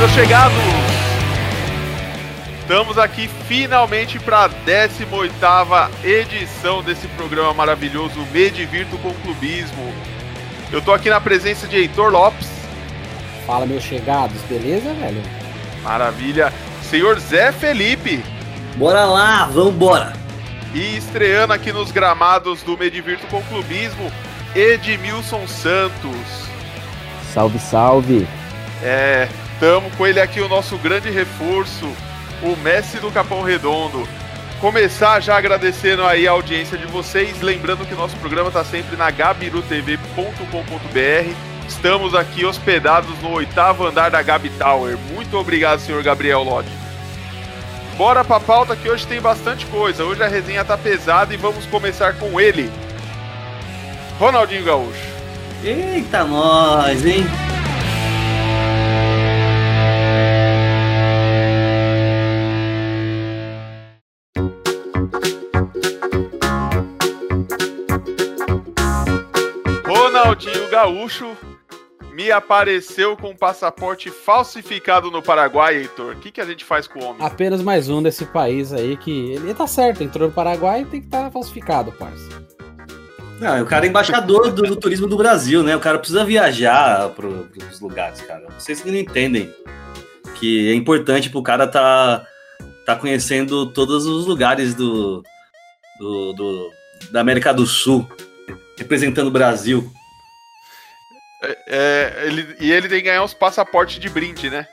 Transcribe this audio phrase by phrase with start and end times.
[0.00, 0.56] meus chegados!
[2.62, 5.34] Estamos aqui finalmente para a 18
[6.02, 9.92] edição desse programa maravilhoso Me Divirto com Clubismo.
[10.72, 12.48] Eu tô aqui na presença de Heitor Lopes.
[13.46, 15.22] Fala, meus chegados, beleza, velho?
[15.82, 16.50] Maravilha.
[16.82, 18.24] Senhor Zé Felipe.
[18.76, 20.14] Bora lá, vambora!
[20.72, 24.10] E estreando aqui nos gramados do Me Divirto com Clubismo,
[24.56, 26.48] Edmilson Santos.
[27.34, 28.26] Salve, salve!
[28.82, 29.28] É,
[29.60, 31.86] tamo com ele aqui, o nosso grande reforço,
[32.42, 34.08] o Messi do Capão Redondo.
[34.58, 39.10] Começar já agradecendo aí a audiência de vocês, lembrando que nosso programa está sempre na
[39.10, 41.34] gabirutv.com.br.
[41.68, 44.98] Estamos aqui hospedados no oitavo andar da Gabi Tower.
[45.14, 46.70] Muito obrigado, senhor Gabriel Lodge.
[47.96, 50.04] Bora pra pauta que hoje tem bastante coisa.
[50.04, 52.70] Hoje a resenha tá pesada e vamos começar com ele.
[54.18, 55.10] Ronaldinho Gaúcho.
[55.62, 57.26] Eita, nós, hein?
[70.80, 71.36] Gaúcho
[72.14, 76.14] me apareceu com um passaporte falsificado no Paraguai, Heitor.
[76.14, 77.22] O que, que a gente faz com o homem?
[77.22, 79.32] Apenas mais um desse país aí que.
[79.32, 82.30] Ele tá certo, entrou no Paraguai e tem que estar tá falsificado, parça.
[83.38, 85.76] Não, o cara é embaixador do, do, turismo do Brasil, né?
[85.76, 88.46] O cara precisa viajar pro, pros lugares, cara.
[88.58, 89.54] Vocês que não entendem
[90.36, 92.26] que é importante pro cara tá,
[92.86, 95.22] tá conhecendo todos os lugares do,
[95.98, 96.70] do, do
[97.12, 98.08] da América do Sul,
[98.78, 99.92] representando o Brasil.
[101.42, 104.66] É, é, ele, e ele tem que ganhar uns passaportes de brinde, né?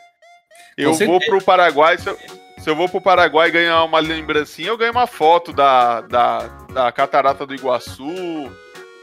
[0.78, 2.18] Eu vou pro Paraguai, se eu,
[2.60, 6.40] se eu vou pro Paraguai ganhar uma lembrancinha, eu ganho uma foto da, da,
[6.72, 8.52] da Catarata do Iguaçu,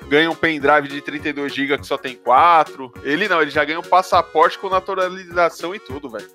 [0.09, 2.93] ganho um pendrive de 32 GB que só tem 4.
[3.03, 6.29] Ele não, ele já ganha um passaporte com naturalização e tudo, velho.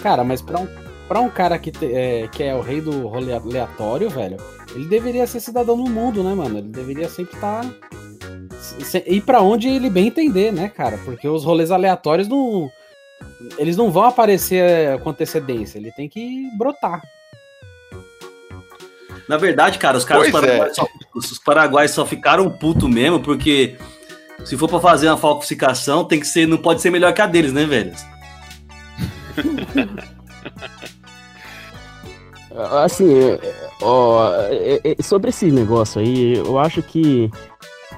[0.00, 0.68] Cara, mas pra um,
[1.08, 4.36] pra um cara que, te, é, que é o rei do rolê aleatório, velho,
[4.74, 6.58] ele deveria ser cidadão do mundo, né, mano?
[6.58, 7.62] Ele deveria sempre estar.
[7.62, 8.05] Tá
[9.06, 10.98] ir para onde ele bem entender, né, cara?
[11.04, 12.68] Porque os rolês aleatórios não.
[13.58, 17.00] Eles não vão aparecer com antecedência, ele tem que brotar.
[19.28, 20.74] Na verdade, cara, os caras paraguaios, é.
[20.74, 23.76] só, os paraguaios só ficaram puto mesmo, porque
[24.44, 27.26] se for para fazer uma falsificação, tem que ser, não pode ser melhor que a
[27.26, 27.92] deles, né, velho?
[32.84, 33.08] assim,
[33.82, 37.30] ó, é, é, sobre esse negócio aí, eu acho que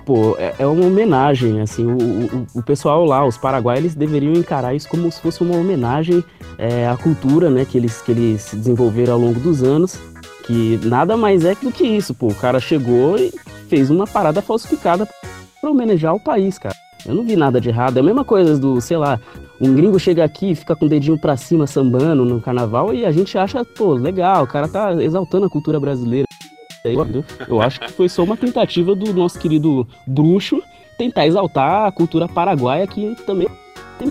[0.09, 4.33] pô, é, é uma homenagem, assim, o, o, o, pessoal lá, os paraguaios, eles deveriam
[4.33, 6.25] encarar isso como se fosse uma homenagem
[6.57, 10.01] é, à cultura, né, que eles, que eles desenvolveram ao longo dos anos,
[10.45, 13.31] que nada mais é do que isso, pô, o cara chegou e
[13.69, 15.07] fez uma parada falsificada
[15.61, 16.75] para homenagear o país, cara.
[17.05, 19.21] Eu não vi nada de errado, é a mesma coisa do, sei lá,
[19.61, 23.13] um gringo chega aqui fica com o dedinho pra cima sambando no carnaval e a
[23.13, 26.28] gente acha, pô, legal, o cara tá exaltando a cultura brasileira.
[27.49, 30.63] Eu acho que foi só uma tentativa do nosso querido bruxo
[30.97, 33.49] tentar exaltar a cultura paraguaia que também
[33.99, 34.09] tem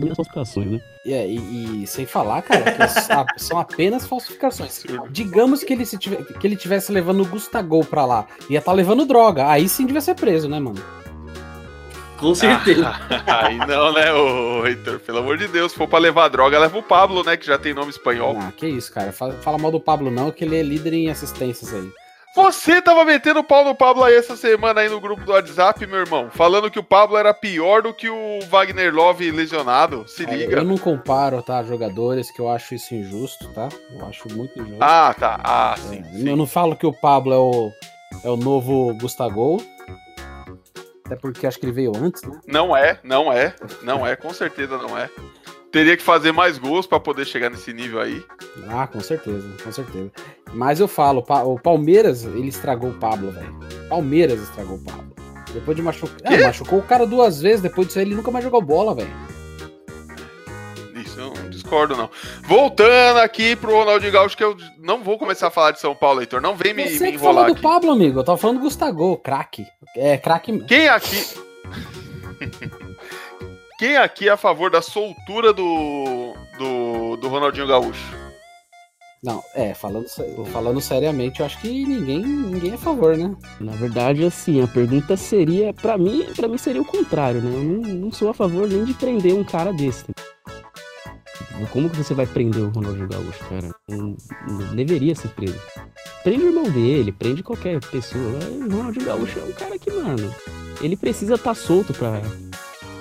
[0.00, 0.80] das falsificações, né?
[1.06, 4.82] É, e, e, sem falar, cara, que são apenas falsificações.
[5.10, 8.72] Digamos que ele, se tivesse, que ele tivesse levando o Gustagol pra lá, ia estar
[8.72, 9.48] tá levando droga.
[9.48, 10.82] Aí sim devia ser preso, né, mano?
[12.24, 12.88] Com certeza.
[13.26, 14.98] Ah, aí não, né, ô Heitor?
[15.00, 17.36] Pelo amor de Deus, se for pra levar droga, leva o Pablo, né?
[17.36, 18.38] Que já tem nome espanhol.
[18.40, 19.12] Ah, que isso, cara.
[19.12, 21.86] Fala, fala mal do Pablo, não, que ele é líder em assistências aí.
[22.34, 25.86] Você tava metendo o pau no Pablo aí essa semana aí no grupo do WhatsApp,
[25.86, 30.04] meu irmão, falando que o Pablo era pior do que o Wagner Love lesionado.
[30.08, 30.56] Se liga.
[30.56, 33.68] Eu não comparo, tá, jogadores, que eu acho isso injusto, tá?
[33.92, 34.82] Eu acho muito injusto.
[34.82, 35.40] Ah, tá.
[35.44, 36.00] Ah, sim.
[36.00, 36.28] É, sim.
[36.28, 37.70] Eu não falo que o Pablo é o,
[38.24, 39.62] é o novo Gustavo,
[41.04, 42.40] até porque acho que ele veio antes, né?
[42.46, 43.54] Não é, não é.
[43.82, 45.10] Não é, com certeza não é.
[45.70, 48.24] Teria que fazer mais gols para poder chegar nesse nível aí.
[48.68, 50.10] Ah, com certeza, com certeza.
[50.52, 53.54] Mas eu falo, o Palmeiras, ele estragou o Pablo, velho.
[53.88, 55.12] Palmeiras estragou o Pablo.
[55.52, 56.32] Depois de machucar.
[56.32, 59.33] Ah, machucou o cara duas vezes, depois disso aí ele nunca mais jogou bola, velho
[61.74, 62.08] discordo, não.
[62.42, 66.20] Voltando aqui pro Ronaldinho Gaúcho, que eu não vou começar a falar de São Paulo,
[66.20, 66.40] Heitor.
[66.40, 68.20] Não vem me, Você me enrolar do Pablo, amigo.
[68.20, 69.66] Eu tava falando do Gustavo, craque.
[69.96, 70.58] É, craque.
[70.64, 71.24] Quem aqui...
[73.76, 78.24] Quem aqui é a favor da soltura do, do, do Ronaldinho Gaúcho?
[79.22, 80.06] Não, é, falando,
[80.52, 83.34] falando seriamente, eu acho que ninguém, ninguém é a favor, né?
[83.58, 87.50] Na verdade, assim, a pergunta seria, para mim, para mim seria o contrário, né?
[87.52, 90.04] Eu não, não, sou a favor nem de prender um cara desse.
[91.70, 93.70] Como que você vai prender o Ronaldinho Gaúcho, cara?
[93.88, 94.16] Não,
[94.48, 95.60] não deveria ser preso.
[96.22, 98.38] Prende o irmão dele, prende qualquer pessoa.
[98.50, 100.34] O Ronaldinho Gaúcho é um cara que, mano,
[100.80, 102.20] ele precisa estar tá solto pra,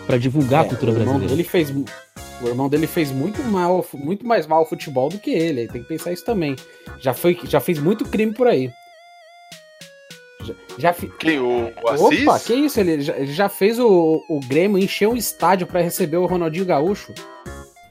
[0.06, 1.34] pra divulgar é, a cultura brasileira.
[1.34, 5.32] Ele fez, O irmão dele fez muito mal, muito mais mal ao futebol do que
[5.32, 5.68] ele.
[5.68, 6.56] Tem que pensar isso também.
[7.00, 8.72] Já, foi, já fez muito crime por aí.
[10.44, 11.08] Já, já fi...
[11.20, 11.40] Quem?
[11.40, 12.22] O, o Assis?
[12.22, 12.80] Opa, que isso?
[12.80, 16.66] Ele já, ele já fez o, o Grêmio encher um estádio para receber o Ronaldinho
[16.66, 17.14] Gaúcho.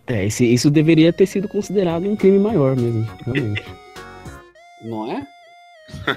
[0.06, 3.64] É, esse, isso deveria ter sido considerado um crime maior mesmo, realmente.
[4.82, 5.26] Não é?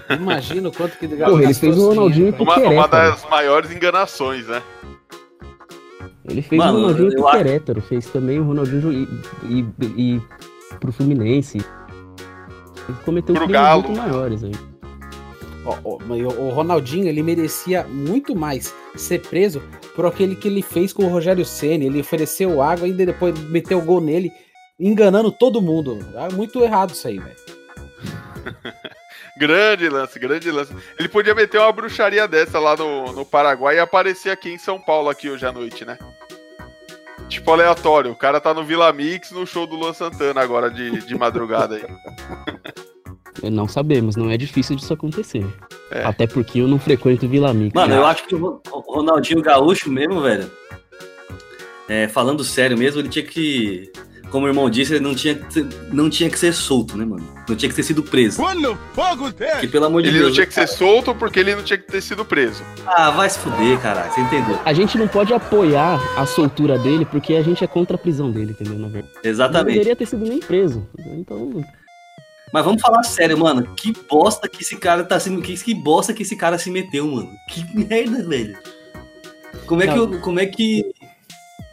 [0.10, 4.62] Imagina o quanto que Porra, ele fez o Ronaldinho uma, uma das maiores enganações, né?
[6.28, 7.38] Ele fez Mano, o Ronaldinho pro acho...
[7.38, 9.08] Querétaro, fez também o Ronaldinho e,
[9.44, 9.66] e,
[9.96, 10.22] e
[10.80, 11.58] pro Fluminense.
[11.58, 14.52] Ele cometeu pro crimes muito maiores aí.
[15.66, 19.64] O, o, Ronaldinho, ele merecia muito mais ser preso
[19.96, 21.88] por aquele que ele fez com o Rogério Ceni.
[21.88, 24.32] Ele ofereceu água e depois meteu o gol nele,
[24.80, 26.06] enganando todo mundo.
[26.16, 27.36] É muito errado isso aí, velho.
[29.38, 30.74] grande lance, grande lance.
[31.00, 34.80] Ele podia meter uma bruxaria dessa lá no, no Paraguai e aparecer aqui em São
[34.80, 35.98] Paulo aqui hoje à noite, né?
[37.28, 38.12] Tipo aleatório.
[38.12, 41.76] O cara tá no Vila Mix no show do Luan Santana agora de, de madrugada
[41.76, 41.84] aí.
[43.44, 45.46] Não sabemos, não é difícil disso acontecer.
[45.92, 46.04] É.
[46.04, 47.74] Até porque eu não frequento Vila Mix.
[47.74, 50.50] Mano, eu acho que o Ronaldinho Gaúcho mesmo, velho.
[51.88, 53.92] É, falando sério mesmo, ele tinha que.
[54.32, 55.40] Como o irmão disse, ele não tinha,
[55.94, 57.26] não tinha que ser solto, né, mano?
[57.48, 58.42] Não tinha que ter sido preso.
[58.42, 60.22] Quando fogo que, pelo amor de ele Deus.
[60.22, 60.68] Ele não tinha que cara...
[60.68, 62.64] ser solto porque ele não tinha que ter sido preso.
[62.86, 64.12] Ah, vai se fuder, caralho.
[64.12, 64.60] Você entendeu?
[64.66, 68.32] A gente não pode apoiar a soltura dele porque a gente é contra a prisão
[68.32, 68.78] dele, entendeu?
[68.80, 69.14] Na verdade.
[69.24, 69.68] Exatamente.
[69.68, 70.86] Não deveria ter sido nem preso.
[70.98, 71.64] Então.
[72.54, 73.74] Mas vamos falar sério, mano.
[73.76, 75.42] Que bosta que esse cara tá sendo.
[75.42, 77.32] Que, que bosta que esse cara se meteu, mano.
[77.50, 78.58] Que merda, velho.
[79.66, 80.10] Como é não.
[80.10, 80.18] que.
[80.20, 80.94] Como é que.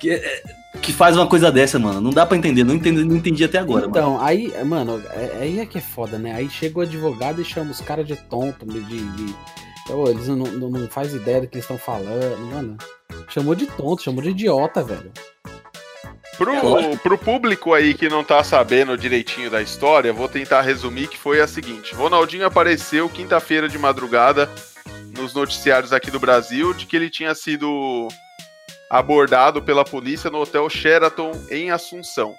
[0.00, 0.42] Que, é,
[0.80, 2.00] que, faz uma coisa dessa, mano?
[2.00, 2.64] Não dá pra entender.
[2.64, 4.24] Não entendi, não entendi até agora, então, mano.
[4.24, 6.34] aí, mano, é, aí é que é foda, né?
[6.34, 8.80] Aí chega o advogado e chama os caras de tonto, de.
[8.82, 9.34] de...
[9.90, 12.76] Oh, eles não, não, não faz ideia do que eles estão falando, mano.
[13.28, 15.12] Chamou de tonto, chamou de idiota, velho.
[16.37, 21.08] Pro, é, pro público aí que não tá sabendo direitinho da história, vou tentar resumir
[21.08, 24.50] que foi a seguinte: Ronaldinho apareceu quinta-feira de madrugada
[25.17, 28.08] nos noticiários aqui do Brasil de que ele tinha sido
[28.90, 32.34] abordado pela polícia no hotel Sheraton em Assunção.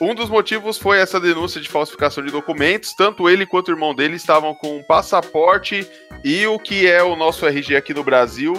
[0.00, 2.94] Um dos motivos foi essa denúncia de falsificação de documentos.
[2.94, 5.88] Tanto ele quanto o irmão dele estavam com um passaporte
[6.22, 8.52] e o que é o nosso RG aqui no Brasil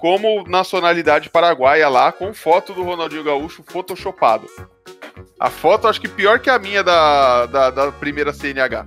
[0.00, 4.46] como nacionalidade paraguaia lá, com foto do Ronaldinho Gaúcho photoshopado.
[5.38, 8.86] A foto acho que pior que a minha da, da, da primeira CNH.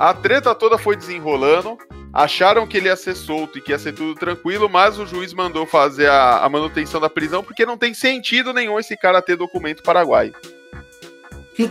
[0.00, 1.76] A treta toda foi desenrolando.
[2.12, 5.34] Acharam que ele ia ser solto e que ia ser tudo tranquilo, mas o juiz
[5.34, 9.36] mandou fazer a, a manutenção da prisão porque não tem sentido nenhum esse cara ter
[9.36, 10.34] documento paraguaio.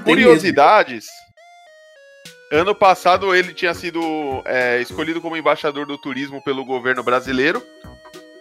[0.04, 1.08] Curiosidades.
[2.52, 4.02] Ano passado ele tinha sido
[4.46, 7.62] é, escolhido como embaixador do turismo pelo governo brasileiro.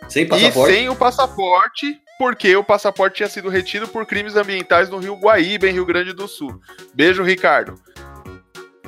[0.08, 0.72] Sem passaporte?
[0.72, 5.16] E sem o passaporte, porque o passaporte tinha sido retido por crimes ambientais no Rio
[5.16, 6.60] Guaíba, em Rio Grande do Sul.
[6.94, 7.74] Beijo, Ricardo.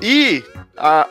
[0.01, 0.45] E,
[0.77, 1.09] a,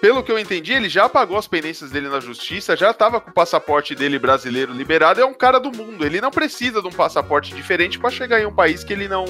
[0.00, 3.30] pelo que eu entendi, ele já pagou as pendências dele na justiça, já estava com
[3.30, 6.06] o passaporte dele brasileiro liberado, é um cara do mundo.
[6.06, 9.26] Ele não precisa de um passaporte diferente para chegar em um país que ele não,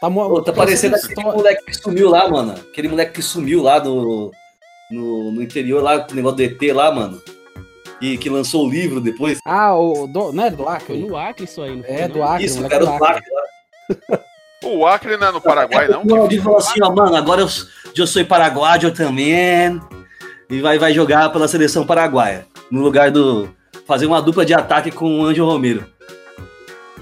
[0.00, 2.52] Tá, Pô, tá parecendo aquele moleque que sumiu lá, mano.
[2.52, 4.30] Aquele moleque que sumiu lá no,
[4.90, 7.20] no, no interior, lá, com o negócio do ET lá, mano.
[8.00, 9.40] E que lançou o livro depois.
[9.44, 10.86] Ah, o do, não é do Acre?
[10.86, 11.82] Foi no Acre isso aí.
[11.84, 12.44] é, do Acre.
[12.44, 13.24] Isso, era do Acre.
[13.32, 14.20] lá.
[14.64, 16.02] O Acre não é no Paraguai, não?
[16.02, 17.48] O Claudio falou assim, ó, mano, agora eu,
[17.96, 19.80] eu sou paraguaio também.
[20.50, 22.46] E vai, vai jogar pela seleção paraguaia.
[22.70, 23.48] No lugar do.
[23.86, 25.86] Fazer uma dupla de ataque com o Anjo Romero.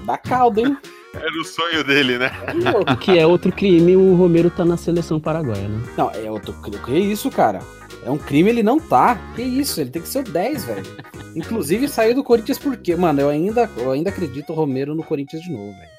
[0.05, 0.77] Dá caldo, hein?
[1.13, 2.31] Era o sonho dele, né?
[2.87, 5.81] O que é outro crime, o Romero tá na seleção paraguaia, né?
[5.97, 6.77] Não, é outro crime.
[6.83, 7.59] Que isso, cara?
[8.05, 9.19] É um crime, ele não tá.
[9.35, 10.83] Que isso, ele tem que ser o 10, velho.
[11.35, 15.41] Inclusive saiu do Corinthians porque, mano, eu ainda, eu ainda acredito o Romero no Corinthians
[15.41, 15.96] de novo, velho.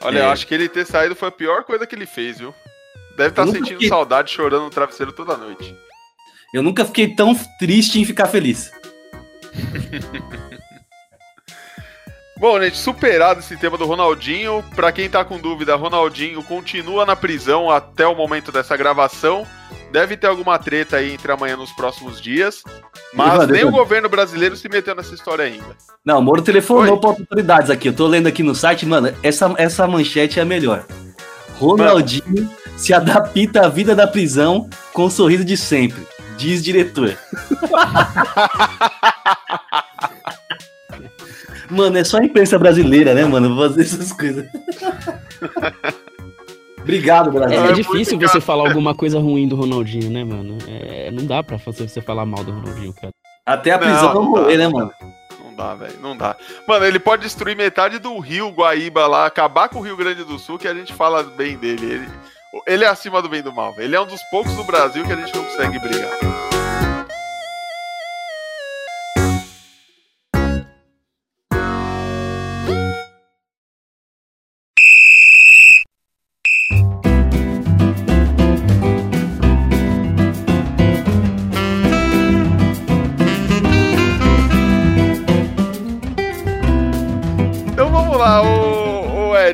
[0.00, 0.22] Olha, é.
[0.22, 2.54] eu acho que ele ter saído foi a pior coisa que ele fez, viu?
[3.16, 3.88] Deve estar tá sentindo fiquei...
[3.88, 5.76] saudade, chorando no travesseiro toda noite.
[6.54, 8.70] Eu nunca fiquei tão triste em ficar feliz.
[12.38, 14.64] Bom, gente, superado esse tema do Ronaldinho.
[14.76, 19.44] Para quem tá com dúvida, Ronaldinho continua na prisão até o momento dessa gravação.
[19.90, 22.62] Deve ter alguma treta aí entre amanhã nos próximos dias.
[23.14, 25.76] Mas nem o governo brasileiro se meteu nessa história ainda.
[26.04, 27.88] Não, o Moro telefonou para autoridades aqui.
[27.88, 30.84] Eu tô lendo aqui no site, mano, essa, essa manchete é a melhor.
[31.54, 32.50] Ronaldinho mano.
[32.76, 37.16] se adapta à vida da prisão com o sorriso de sempre, diz diretor.
[41.70, 43.54] Mano, é só a imprensa brasileira, né, mano?
[43.56, 44.46] Fazer essas coisas.
[46.88, 47.60] Obrigado, Brasil.
[47.62, 50.56] É, é difícil você falar alguma coisa ruim do Ronaldinho, né, mano?
[50.66, 53.12] É, não dá pra fazer você falar mal do Ronaldinho, cara.
[53.44, 54.90] Até a prisão não, não morrer, né, mano?
[55.44, 56.00] Não dá, velho.
[56.00, 56.34] Não dá.
[56.66, 60.38] Mano, ele pode destruir metade do Rio Guaíba lá, acabar com o Rio Grande do
[60.38, 61.84] Sul, que a gente fala bem dele.
[61.84, 62.08] Ele,
[62.66, 63.84] ele é acima do bem e do mal, velho.
[63.84, 66.37] Ele é um dos poucos do Brasil que a gente não consegue brigar.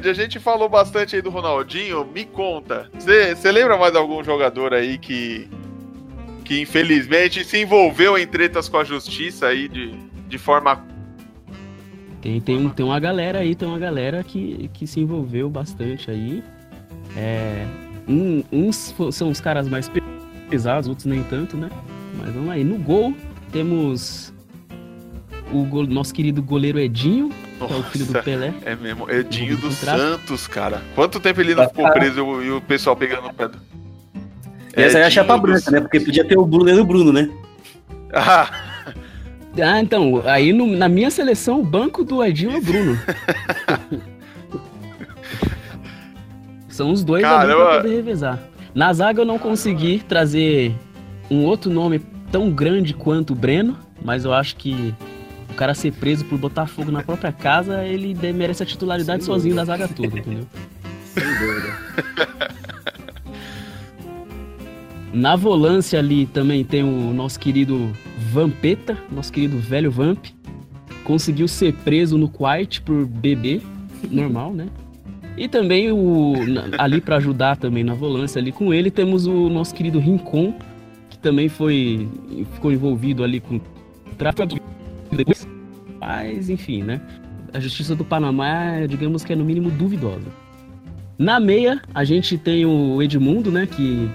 [0.04, 2.04] Ed, a gente falou bastante aí do Ronaldinho.
[2.04, 5.49] Me conta, você lembra mais algum jogador aí que,
[6.44, 9.92] que infelizmente se envolveu em tretas com a justiça aí de,
[10.28, 10.84] de forma.
[12.20, 16.44] Tem, tem, tem uma galera aí, tem uma galera que, que se envolveu bastante aí.
[17.16, 17.66] É,
[18.06, 19.90] um, uns são os caras mais
[20.50, 21.70] pesados, outros nem tanto, né?
[22.18, 22.62] Mas vamos aí.
[22.62, 23.14] No gol
[23.52, 24.34] temos
[25.61, 28.54] o go nosso querido goleiro Edinho, nossa, que é o filho do Pelé.
[28.64, 30.82] É mesmo, Edinho dos Santos, cara.
[30.94, 33.58] Quanto tempo ele não ficou preso e o pessoal pegando o pé do...
[34.76, 35.80] E essa é a chapa branca, né?
[35.80, 37.30] Porque podia ter o Bruno do Bruno, né?
[38.12, 38.50] Ah.
[39.62, 42.99] ah, então, aí no, na minha seleção, o banco do Edinho é o Bruno.
[46.68, 47.44] São os dois Caramba.
[47.44, 48.42] ali pra poder revezar.
[48.75, 50.75] Na zaga eu não consegui trazer
[51.30, 52.00] um outro nome
[52.32, 54.92] tão grande quanto o Breno, mas eu acho que
[55.54, 59.32] o cara ser preso por botar fogo na própria casa, ele merece a titularidade Sem
[59.32, 59.73] sozinho dúvida.
[59.73, 60.46] da zaga toda, entendeu?
[61.14, 62.44] Sem dúvida.
[65.14, 67.92] Na volância ali também tem o nosso querido
[68.32, 70.26] Vampeta, nosso querido velho Vamp.
[71.04, 73.61] Conseguiu ser preso no Quiet por bebê,
[74.11, 74.66] normal, né?
[75.37, 76.34] E também o
[76.78, 80.52] ali para ajudar também na volância ali com ele temos o nosso querido Rincon,
[81.08, 82.08] que também foi
[82.54, 83.61] ficou envolvido ali com
[84.18, 84.42] tráfico
[85.16, 85.49] depois.
[86.00, 87.00] Mas, enfim, né?
[87.52, 90.26] A justiça do Panamá, digamos que é no mínimo duvidosa.
[91.18, 93.66] Na meia, a gente tem o Edmundo, né?
[93.66, 94.11] Que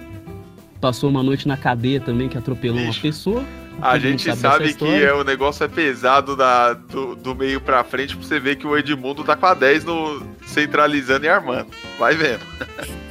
[0.82, 3.44] passou uma noite na cadeia também, que atropelou uma pessoa.
[3.82, 7.82] A gente sabe, sabe que é, o negócio é pesado da, do, do meio pra
[7.84, 11.68] frente pra você ver que o Edmundo tá com a 10 no, centralizando e armando.
[11.98, 12.42] Vai vendo.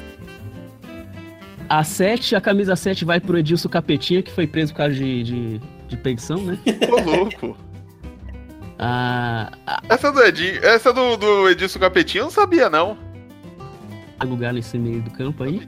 [1.69, 5.23] A 7, a camisa 7 vai pro Edilson Capetinha, que foi preso por causa de,
[5.23, 6.59] de, de pensão, né?
[6.91, 7.59] Ô, louco.
[8.79, 9.51] Ah,
[9.89, 12.97] essa do Edinho, essa do, do Edilson Capetinha eu não sabia, não.
[14.23, 15.67] Lugar nesse meio do campo aí.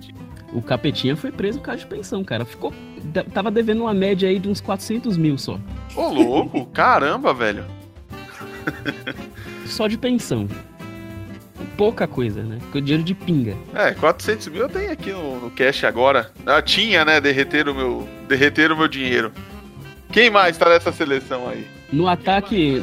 [0.52, 2.44] O Capetinha foi preso por causa de pensão, cara.
[2.44, 2.72] Ficou.
[3.32, 5.58] Tava devendo uma média aí de uns 400 mil só.
[5.94, 6.66] Ô, louco!
[6.74, 7.64] Caramba, velho.
[9.66, 10.48] Só de pensão.
[11.76, 12.58] Pouca coisa, né?
[12.60, 13.56] Ficou dinheiro de pinga.
[13.74, 16.30] É, 400 mil eu tenho aqui no, no cash agora.
[16.44, 17.20] Ah, tinha, né?
[17.20, 19.32] Derreter o meu, derreter o meu dinheiro.
[20.12, 21.79] Quem mais tá nessa seleção aí?
[21.92, 22.82] No ataque.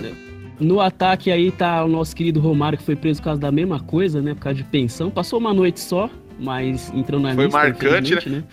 [0.59, 3.79] No ataque aí tá o nosso querido Romário, que foi preso por causa da mesma
[3.79, 4.33] coisa, né?
[4.33, 5.11] Por causa de pensão.
[5.11, 6.09] Passou uma noite só,
[6.39, 8.37] mas entrou na Foi lista, marcante, né?
[8.37, 8.43] né?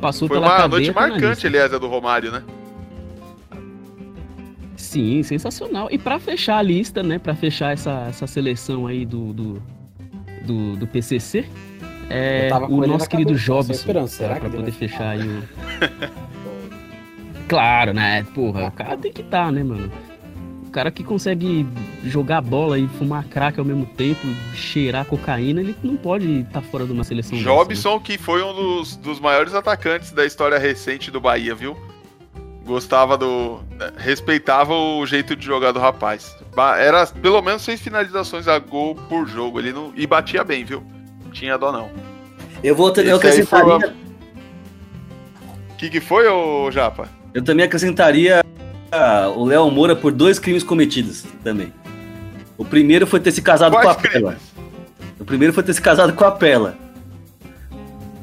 [0.00, 2.42] Passou Foi pela uma noite tá marcante, aliás, a do Romário, né?
[4.76, 5.88] Sim, sensacional.
[5.90, 9.62] E para fechar a lista, né, para fechar essa, essa seleção aí do, do,
[10.46, 11.44] do, do PCC,
[12.08, 14.06] é o nosso querido Jobson.
[14.06, 15.42] Será pra poder fechar aí o...
[17.48, 18.24] claro, né?
[18.34, 19.90] Porra, o cara tem que estar, tá, né, mano?
[20.66, 21.66] O cara que consegue
[22.04, 24.20] jogar bola e fumar crack ao mesmo tempo,
[24.54, 28.00] cheirar cocaína, ele não pode estar tá fora de uma seleção Jobson, dessa, né?
[28.04, 31.74] que foi um dos, dos maiores atacantes da história recente do Bahia, viu?
[32.66, 33.60] Gostava do.
[33.96, 36.36] Respeitava o jeito de jogar do rapaz.
[36.78, 39.58] Era pelo menos seis finalizações a gol por jogo.
[39.58, 39.90] Ele não.
[39.96, 40.84] E batia bem, viu?
[41.24, 41.90] Não tinha dó, não.
[42.62, 43.94] Eu vou ter, eu acrescentaria.
[45.70, 47.08] O que, que foi, ô Japa?
[47.34, 48.42] Eu também acrescentaria
[49.36, 51.72] o Léo Moura por dois crimes cometidos também.
[52.56, 54.12] O primeiro foi ter se casado Quais com a crimes?
[54.12, 54.36] Pela.
[55.20, 56.76] O primeiro foi ter se casado com a Pela.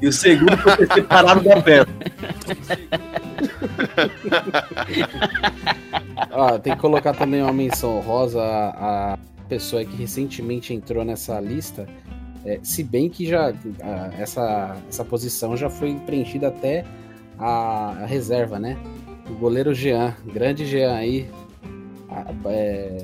[0.02, 1.88] E o segundo foi ter separado da Pela.
[6.32, 11.88] ah, tem que colocar também uma menção rosa a pessoa que recentemente entrou nessa lista.
[12.46, 16.86] É, se bem que já a, essa, essa posição já foi preenchida até
[17.39, 18.77] a, a reserva, né?
[19.30, 21.30] O goleiro Jean, grande Jean aí.
[22.46, 22.98] É...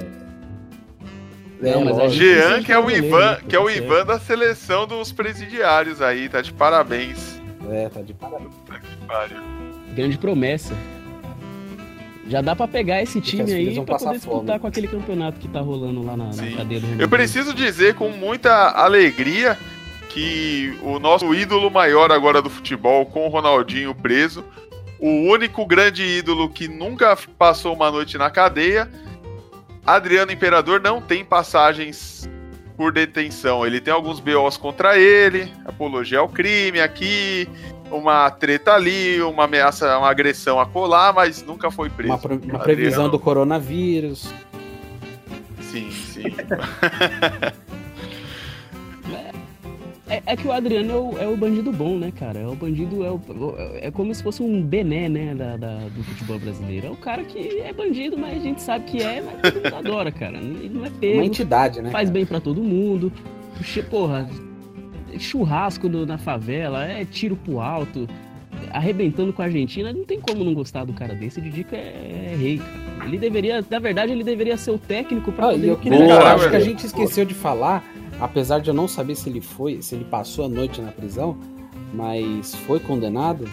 [1.60, 5.12] Não, mas é, Jean, que é o Ivan, que é o Ivan da seleção dos
[5.12, 7.40] presidiários aí, tá de parabéns.
[7.70, 8.52] É, tá de parabéns.
[9.94, 10.74] Grande promessa.
[12.28, 14.60] Já dá para pegar esse time aí pra poder disputar fome.
[14.60, 18.10] com aquele campeonato que tá rolando lá na, na cadeia do Eu preciso dizer com
[18.10, 19.58] muita alegria
[20.14, 24.44] que o nosso ídolo maior agora do futebol, com o Ronaldinho preso,
[25.00, 28.90] o único grande ídolo que nunca passou uma noite na cadeia,
[29.86, 32.30] Adriano Imperador não tem passagens
[32.76, 33.66] por detenção.
[33.66, 37.48] Ele tem alguns BOs contra ele, apologia ao crime aqui,
[37.90, 42.14] uma treta ali, uma ameaça, uma agressão a colar, mas nunca foi preso.
[42.14, 44.32] Uma, uma previsão do coronavírus.
[45.62, 46.24] Sim, sim.
[50.12, 52.38] É, é, que o Adriano é o, é o, bandido bom, né, cara?
[52.38, 53.22] É o bandido, é, o,
[53.80, 56.88] é como se fosse um Bené, né, da, da, do futebol brasileiro.
[56.88, 59.74] É o cara que é bandido, mas a gente sabe que é, mas todo mundo
[59.74, 60.38] adora, cara.
[60.38, 61.14] Ele não é pego.
[61.16, 61.92] Uma entidade, né?
[61.92, 62.14] Faz cara?
[62.14, 63.10] bem para todo mundo.
[63.90, 64.30] Porra,
[65.18, 68.06] churrasco no, na favela, é tiro pro alto,
[68.72, 69.94] arrebentando com a Argentina.
[69.94, 71.40] Não tem como não gostar do cara desse.
[71.40, 73.08] O Didico é, é rei, cara.
[73.08, 75.70] Ele deveria, na verdade, ele deveria ser o técnico pra ah, poder...
[75.70, 77.82] Eu queria, Boa, acho que a gente esqueceu de falar
[78.20, 81.38] apesar de eu não saber se ele foi, se ele passou a noite na prisão,
[81.94, 83.46] mas foi condenado,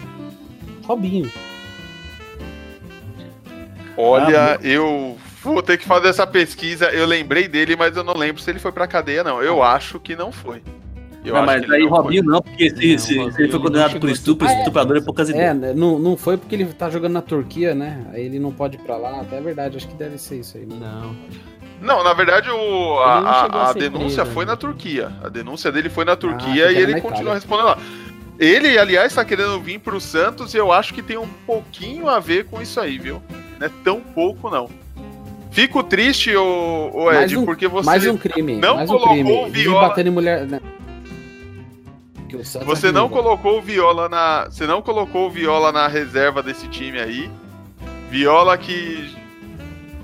[0.85, 1.31] Robinho.
[3.97, 6.85] Olha, ah, eu vou ter que fazer essa pesquisa.
[6.85, 9.43] Eu lembrei dele, mas eu não lembro se ele foi pra cadeia, não.
[9.43, 10.61] Eu acho que não foi.
[11.23, 14.09] Eu não, mas aí Robinho não, porque se, não, se, se ele foi condenado por
[14.09, 15.63] estupro, ah, estuprador é, é poucas ideias.
[15.63, 18.05] É, não, não foi porque ele tá jogando na Turquia, né?
[18.13, 19.19] Aí ele não pode ir pra lá.
[19.19, 20.65] Até é verdade, acho que deve ser isso aí.
[20.65, 21.13] Não.
[21.81, 24.51] Não, na verdade o, a, a, a denúncia preso, foi né?
[24.51, 25.11] na Turquia.
[25.23, 27.77] A denúncia dele foi na Turquia ah, e ele continua respondendo lá.
[28.37, 32.07] Ele, aliás, está querendo vir para o Santos e eu acho que tem um pouquinho
[32.07, 33.21] a ver com isso aí, viu?
[33.59, 34.69] Não é tão pouco, não.
[35.51, 39.23] Fico triste, ô, ô Ed, um, porque você mais um crime, não mais colocou um
[39.23, 39.31] crime.
[39.31, 39.87] o Viola...
[39.89, 40.45] batendo mulher...
[40.45, 40.61] Né?
[42.63, 44.45] Você não colocou o Viola na...
[44.45, 47.29] Você não colocou o Viola na reserva desse time aí.
[48.09, 49.17] Viola que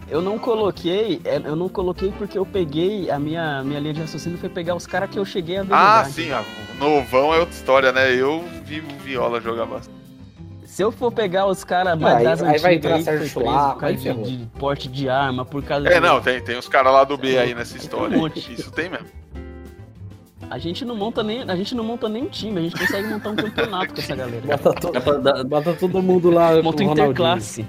[0.10, 4.02] eu não coloquei, é, eu não coloquei porque eu peguei a minha, minha linha de
[4.02, 5.74] raciocínio foi pegar os caras que eu cheguei a ver.
[5.74, 6.30] Ah, jogar, sim,
[6.76, 8.14] o novão é outra história, né?
[8.14, 9.96] Eu vi o Viola jogar bastante.
[10.66, 13.80] Se eu for pegar os caras mais das aí, vai entrar aí, Sérgio Chulá, por
[13.80, 16.00] causa de, de, porte de arma, por causa É, de...
[16.02, 18.18] não, tem, tem os caras lá do B aí nessa história.
[18.18, 19.08] Um Isso tem mesmo.
[20.50, 23.08] A gente não monta nem, a gente não monta nem um time, a gente consegue
[23.08, 24.46] montar um campeonato com essa galera.
[24.46, 24.92] Bota, to,
[25.48, 26.62] bota todo mundo lá.
[26.62, 27.66] Monta interclasse.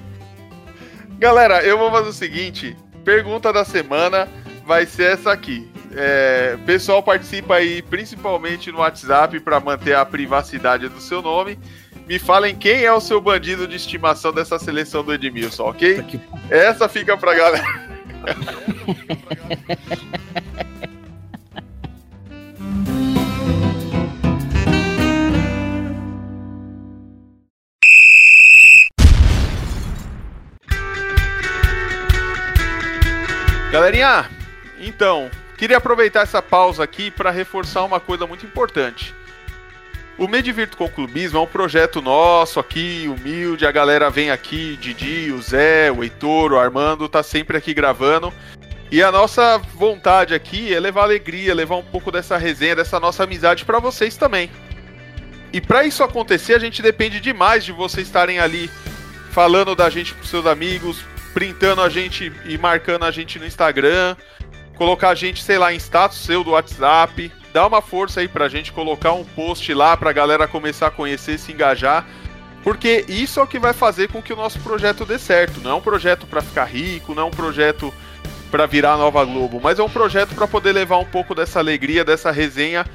[1.18, 4.28] Galera, eu vou fazer o seguinte: pergunta da semana
[4.64, 5.70] vai ser essa aqui.
[5.94, 11.58] É, pessoal participa aí principalmente no WhatsApp para manter a privacidade do seu nome.
[12.06, 16.04] Me falem quem é o seu bandido de estimação dessa seleção do Edmilson, ok?
[16.50, 17.64] Essa fica pra galera.
[33.86, 34.28] Galerinha,
[34.80, 39.14] então, queria aproveitar essa pausa aqui para reforçar uma coisa muito importante.
[40.18, 43.64] O Me Divirto com Clubismo é um projeto nosso aqui, humilde.
[43.64, 48.34] A galera vem aqui, Didi, o Zé, o Heitor, o Armando, tá sempre aqui gravando.
[48.90, 53.22] E a nossa vontade aqui é levar alegria, levar um pouco dessa resenha, dessa nossa
[53.22, 54.50] amizade para vocês também.
[55.52, 58.68] E para isso acontecer, a gente depende demais de vocês estarem ali
[59.30, 61.04] falando da gente pros seus amigos,
[61.36, 64.16] printando a gente e marcando a gente no Instagram,
[64.74, 68.48] colocar a gente, sei lá, em status seu do WhatsApp, dá uma força aí pra
[68.48, 72.06] gente colocar um post lá pra galera começar a conhecer, se engajar.
[72.64, 75.60] Porque isso é o que vai fazer com que o nosso projeto dê certo.
[75.60, 77.92] Não é um projeto para ficar rico, não é um projeto
[78.50, 81.58] para virar a nova Globo, mas é um projeto para poder levar um pouco dessa
[81.58, 82.86] alegria, dessa resenha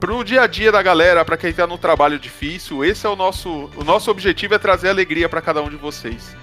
[0.00, 2.84] pro dia a dia da galera, para quem tá no trabalho difícil.
[2.84, 6.34] Esse é o nosso o nosso objetivo é trazer alegria para cada um de vocês.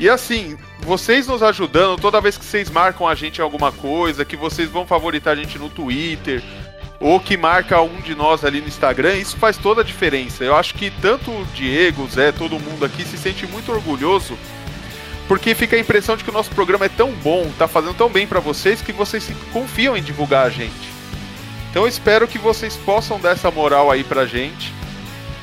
[0.00, 4.24] E assim, vocês nos ajudando toda vez que vocês marcam a gente em alguma coisa,
[4.24, 6.42] que vocês vão favoritar a gente no Twitter,
[6.98, 10.42] ou que marca um de nós ali no Instagram, isso faz toda a diferença.
[10.42, 14.38] Eu acho que tanto o Diego, o Zé, todo mundo aqui se sente muito orgulhoso,
[15.28, 18.08] porque fica a impressão de que o nosso programa é tão bom, tá fazendo tão
[18.08, 20.88] bem para vocês, que vocês confiam em divulgar a gente.
[21.70, 24.72] Então eu espero que vocês possam dar essa moral aí pra gente.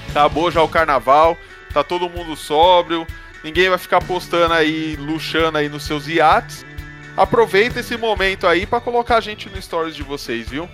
[0.09, 1.37] Acabou já o carnaval,
[1.71, 3.05] tá todo mundo sóbrio,
[3.43, 6.65] ninguém vai ficar postando aí, luxando aí nos seus iates.
[7.15, 10.69] Aproveita esse momento aí para colocar a gente no stories de vocês, viu?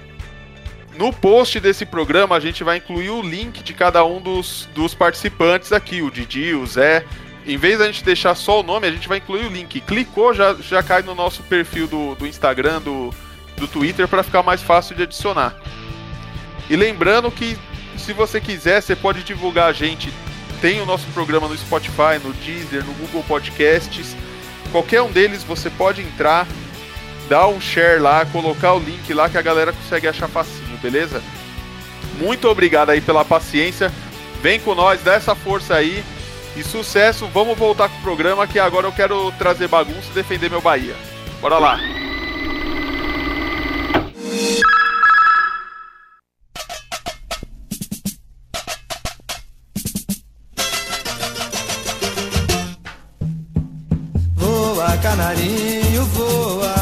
[0.98, 4.94] No post desse programa, a gente vai incluir o link de cada um dos, dos
[4.94, 7.04] participantes aqui, o Didi, o Zé.
[7.46, 9.82] Em vez da gente deixar só o nome, a gente vai incluir o link.
[9.82, 13.14] Clicou, já, já cai no nosso perfil do, do Instagram, do,
[13.58, 15.56] do Twitter, para ficar mais fácil de adicionar.
[16.70, 17.58] E lembrando que,
[17.98, 20.14] se você quiser, você pode divulgar a gente.
[20.64, 24.16] Tem o nosso programa no Spotify, no Deezer, no Google Podcasts.
[24.72, 26.48] Qualquer um deles você pode entrar,
[27.28, 31.22] dar um share lá, colocar o link lá que a galera consegue achar facinho beleza?
[32.18, 33.92] Muito obrigado aí pela paciência.
[34.42, 36.02] Vem com nós, dá essa força aí.
[36.56, 40.50] E sucesso, vamos voltar com o programa que agora eu quero trazer bagunça e defender
[40.50, 40.96] meu Bahia.
[41.42, 41.78] Bora lá.
[55.14, 56.74] Canarinho, voa.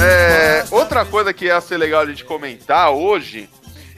[0.00, 3.48] É, outra coisa que ia ser legal a gente comentar hoje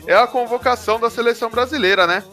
[0.06, 2.24] é a convocação da seleção brasileira, né?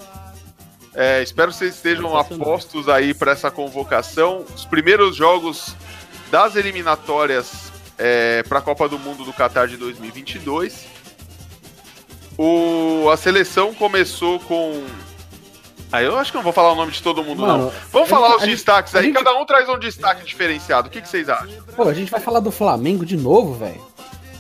[0.96, 4.46] É, espero que vocês estejam apostos aí para essa convocação.
[4.56, 5.76] Os primeiros jogos
[6.30, 10.86] das eliminatórias é, para a Copa do Mundo do Qatar de 2022.
[12.38, 14.86] O, a seleção começou com
[15.92, 17.74] ah, eu acho que não vou falar o nome de todo mundo, Mano, não.
[17.92, 19.06] Vamos falar os destaques aí.
[19.06, 19.16] Gente...
[19.16, 20.88] Cada um traz um destaque diferenciado.
[20.88, 21.52] O que, que vocês acham?
[21.76, 23.82] Pô, a gente vai falar do Flamengo de novo, velho?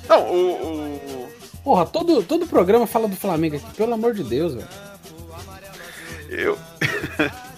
[0.07, 1.29] Não, o, o.
[1.63, 4.67] Porra, todo, todo programa fala do Flamengo aqui, pelo amor de Deus, velho.
[6.29, 6.57] Eu.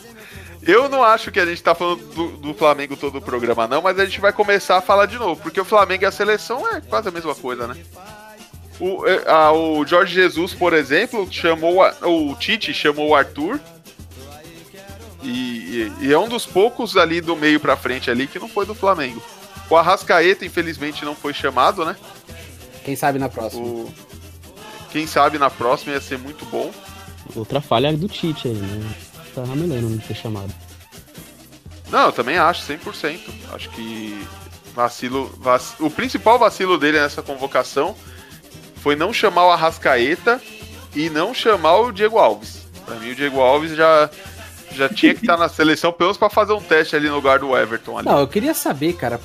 [0.66, 3.82] Eu não acho que a gente tá falando do, do, Flamengo todo o programa, não,
[3.82, 6.66] mas a gente vai começar a falar de novo, porque o Flamengo e a seleção
[6.74, 7.76] é quase a mesma coisa, né?
[8.80, 13.60] O, é, a, o Jorge Jesus, por exemplo, chamou a, o Tite chamou o Arthur
[15.24, 18.48] e, e, e, é um dos poucos ali do meio pra frente ali que não
[18.48, 19.22] foi do Flamengo.
[19.70, 21.96] O Arrascaeta, infelizmente, não foi chamado, né?
[22.84, 23.64] Quem sabe na próxima.
[23.64, 23.94] O...
[24.92, 26.72] Quem sabe na próxima ia ser muito bom.
[27.36, 28.96] Outra falha é do Tite aí, né?
[29.34, 30.54] Tá ramelando não ter chamado.
[31.90, 33.20] Não, eu também acho, 100%.
[33.54, 34.28] Acho que
[34.76, 35.62] vacilo, vac...
[35.80, 37.96] o principal vacilo dele nessa convocação
[38.76, 40.42] foi não chamar o Arrascaeta
[40.96, 42.64] e não chamar o Diego Alves.
[42.86, 44.10] Para mim, o Diego Alves já
[44.78, 47.16] já tinha que estar tá na seleção, pelo menos pra fazer um teste ali no
[47.16, 47.98] lugar do Everton.
[47.98, 48.08] Ali.
[48.08, 49.20] Não, eu queria saber, cara,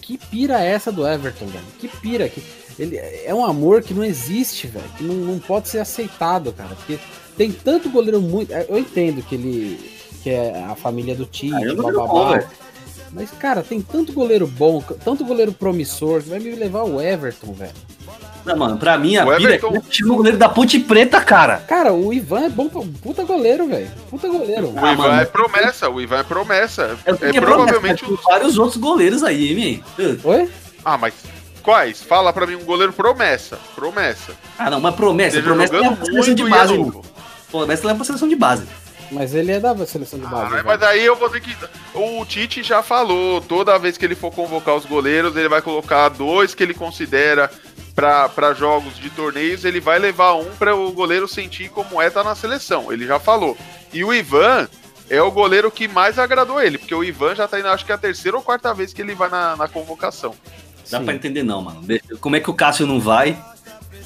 [0.00, 1.64] que pira é essa do Everton, velho?
[1.78, 2.28] Que pira?
[2.28, 2.42] Que...
[2.78, 4.88] Ele é um amor que não existe, velho.
[4.96, 6.74] Que não, não pode ser aceitado, cara.
[6.74, 6.98] Porque
[7.36, 8.52] tem tanto goleiro muito.
[8.52, 9.90] É, eu entendo que ele.
[10.22, 12.44] que é a família do tio, ah, bababá.
[13.12, 17.52] Mas, cara, tem tanto goleiro bom, tanto goleiro promissor, que vai me levar o Everton,
[17.52, 17.72] velho.
[18.44, 19.74] Não, mano, pra mim a o pira Everton...
[19.76, 21.58] é o goleiro da Ponte Preta, cara.
[21.66, 22.68] Cara, o Ivan é bom,
[23.02, 23.90] puta goleiro, velho.
[24.10, 24.68] Puta goleiro.
[24.68, 25.20] O ah, Ivan mano.
[25.22, 26.98] é promessa, o Ivan é promessa.
[27.06, 29.84] É, é, é provavelmente promessa, vários outros goleiros aí, hein,
[30.22, 30.50] Oi?
[30.84, 31.14] Ah, mas
[31.62, 32.02] quais?
[32.02, 33.58] Fala pra mim um goleiro promessa.
[33.74, 34.32] Promessa.
[34.58, 35.38] Ah, não, mas promessa.
[35.38, 36.92] Esteja promessa é pra seleção de base.
[37.50, 38.66] Promessa leva pra seleção de base.
[39.10, 40.56] Mas ele é da seleção de base.
[40.56, 41.56] Ah, mas aí eu vou ter que.
[41.94, 46.08] O Tite já falou, toda vez que ele for convocar os goleiros, ele vai colocar
[46.08, 47.50] dois que ele considera
[47.94, 52.22] para jogos de torneios, ele vai levar um para o goleiro sentir como é estar
[52.22, 52.92] tá na seleção.
[52.92, 53.56] Ele já falou.
[53.92, 54.68] E o Ivan
[55.08, 57.92] é o goleiro que mais agradou ele, porque o Ivan já tá indo, acho que
[57.92, 60.34] é a terceira ou quarta vez que ele vai na, na convocação.
[60.90, 61.82] Dá para entender não, mano.
[62.20, 63.38] Como é que o Cássio não vai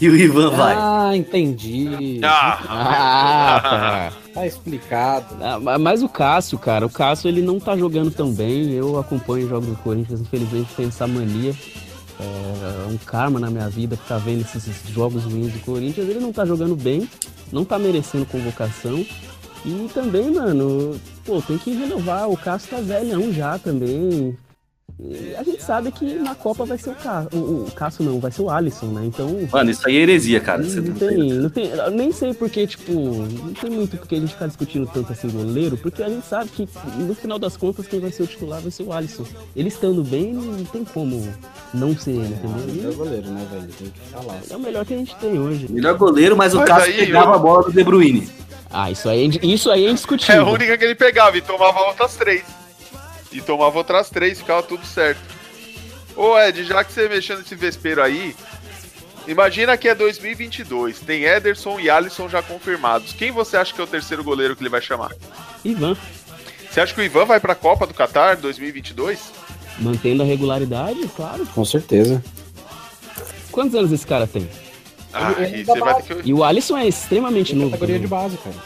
[0.01, 0.77] e o Ivan vai?
[0.79, 2.21] Ah, entendi.
[2.23, 4.13] Ah, ah tá.
[4.35, 5.37] tá explicado.
[5.41, 8.71] Ah, mas o Cássio, cara, o Cássio ele não tá jogando tão bem.
[8.73, 11.53] Eu acompanho o jogo do Corinthians, infelizmente tem essa mania
[12.21, 16.09] é um karma na minha vida ficar vendo esses jogos ruins do Corinthians.
[16.09, 17.09] Ele não tá jogando bem,
[17.53, 19.05] não tá merecendo convocação.
[19.65, 22.29] E também, mano, pô, tem que renovar.
[22.29, 24.37] O Cássio tá velhão já também.
[25.01, 27.31] E a gente sabe que na Copa vai ser o Cássio.
[27.39, 29.07] O, o Cássio não, vai ser o Alisson, né?
[29.07, 29.29] Então.
[29.53, 30.61] Mano, isso aí é heresia, cara.
[30.61, 31.71] Não, não, tem, não tem.
[31.93, 35.77] Nem sei porque, tipo, não tem muito porque a gente ficar discutindo tanto assim goleiro,
[35.77, 38.73] porque a gente sabe que no final das contas quem vai ser o titular vai
[38.73, 39.25] ser o Alisson.
[39.55, 41.33] Ele estando bem, não tem como
[41.73, 42.51] não ser ele, entendeu?
[42.51, 43.69] É o melhor goleiro, né, velho?
[43.79, 44.41] Tem que falar.
[44.51, 45.71] É o melhor que a gente tem hoje.
[45.71, 47.35] Melhor goleiro, mas, mas o Cássio pegava eu...
[47.35, 48.29] a bola do De Bruyne.
[48.71, 50.43] Ah, isso aí, é isso aí é indiscutível.
[50.43, 52.58] É a única que ele pegava e tomava outras três.
[53.33, 55.21] E tomava outras três, ficava tudo certo.
[56.17, 58.35] Ô Ed, já que você mexeu nesse vespeiro aí,
[59.27, 63.13] imagina que é 2022, tem Ederson e Alisson já confirmados.
[63.13, 65.13] Quem você acha que é o terceiro goleiro que ele vai chamar?
[65.65, 65.97] Ivan.
[66.71, 69.33] Você acha que o Ivan vai pra Copa do Qatar 2022?
[69.79, 71.47] Mantendo a regularidade, claro.
[71.47, 72.23] Com certeza.
[73.53, 74.49] Quantos anos esse cara tem?
[75.13, 76.29] Ah, ele, ele você vai ter que...
[76.29, 77.73] E o Alisson é extremamente ele novo.
[77.73, 78.57] categoria de base, cara.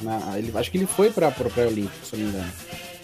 [0.00, 2.52] Na, ele, acho que ele foi para o pré-olímpico, se eu não me engano.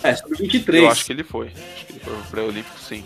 [0.03, 0.83] É, sobre 23.
[0.83, 1.49] Eu acho que ele foi.
[1.49, 3.05] Acho que ele foi pro pré-olímpico, sim.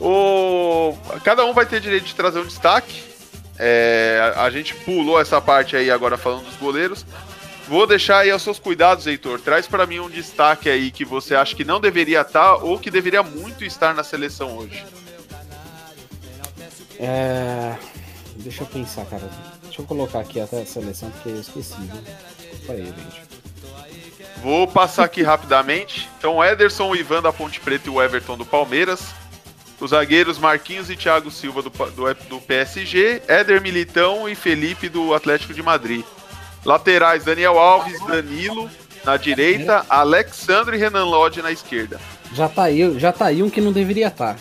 [0.00, 0.96] O...
[1.24, 3.02] Cada um vai ter direito de trazer um destaque.
[3.58, 4.32] É...
[4.36, 7.06] A gente pulou essa parte aí agora falando dos goleiros.
[7.68, 9.40] Vou deixar aí aos seus cuidados, Heitor.
[9.40, 12.90] Traz para mim um destaque aí que você acha que não deveria estar ou que
[12.90, 14.84] deveria muito estar na seleção hoje.
[16.98, 17.76] É...
[18.36, 19.28] Deixa eu pensar, cara.
[19.62, 22.02] Deixa eu colocar aqui até a seleção, porque eu esqueci, viu?
[22.38, 23.25] Desculpa aí, gente.
[24.46, 26.08] Vou passar aqui rapidamente.
[26.16, 29.12] Então, Ederson, o Ivan da Ponte Preta e o Everton do Palmeiras.
[29.80, 33.22] Os zagueiros Marquinhos e Thiago Silva do, do, do PSG.
[33.26, 36.04] Éder Militão e Felipe do Atlético de Madrid.
[36.64, 38.70] Laterais Daniel Alves, Danilo
[39.04, 42.00] na direita, Alexandre e Renan Lodge na esquerda.
[42.32, 44.34] Já tá aí, já tá aí um que não deveria estar.
[44.34, 44.40] Tá.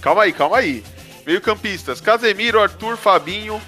[0.00, 0.82] Calma aí, calma aí.
[1.24, 3.62] Meio-campistas: Casemiro, Arthur, Fabinho,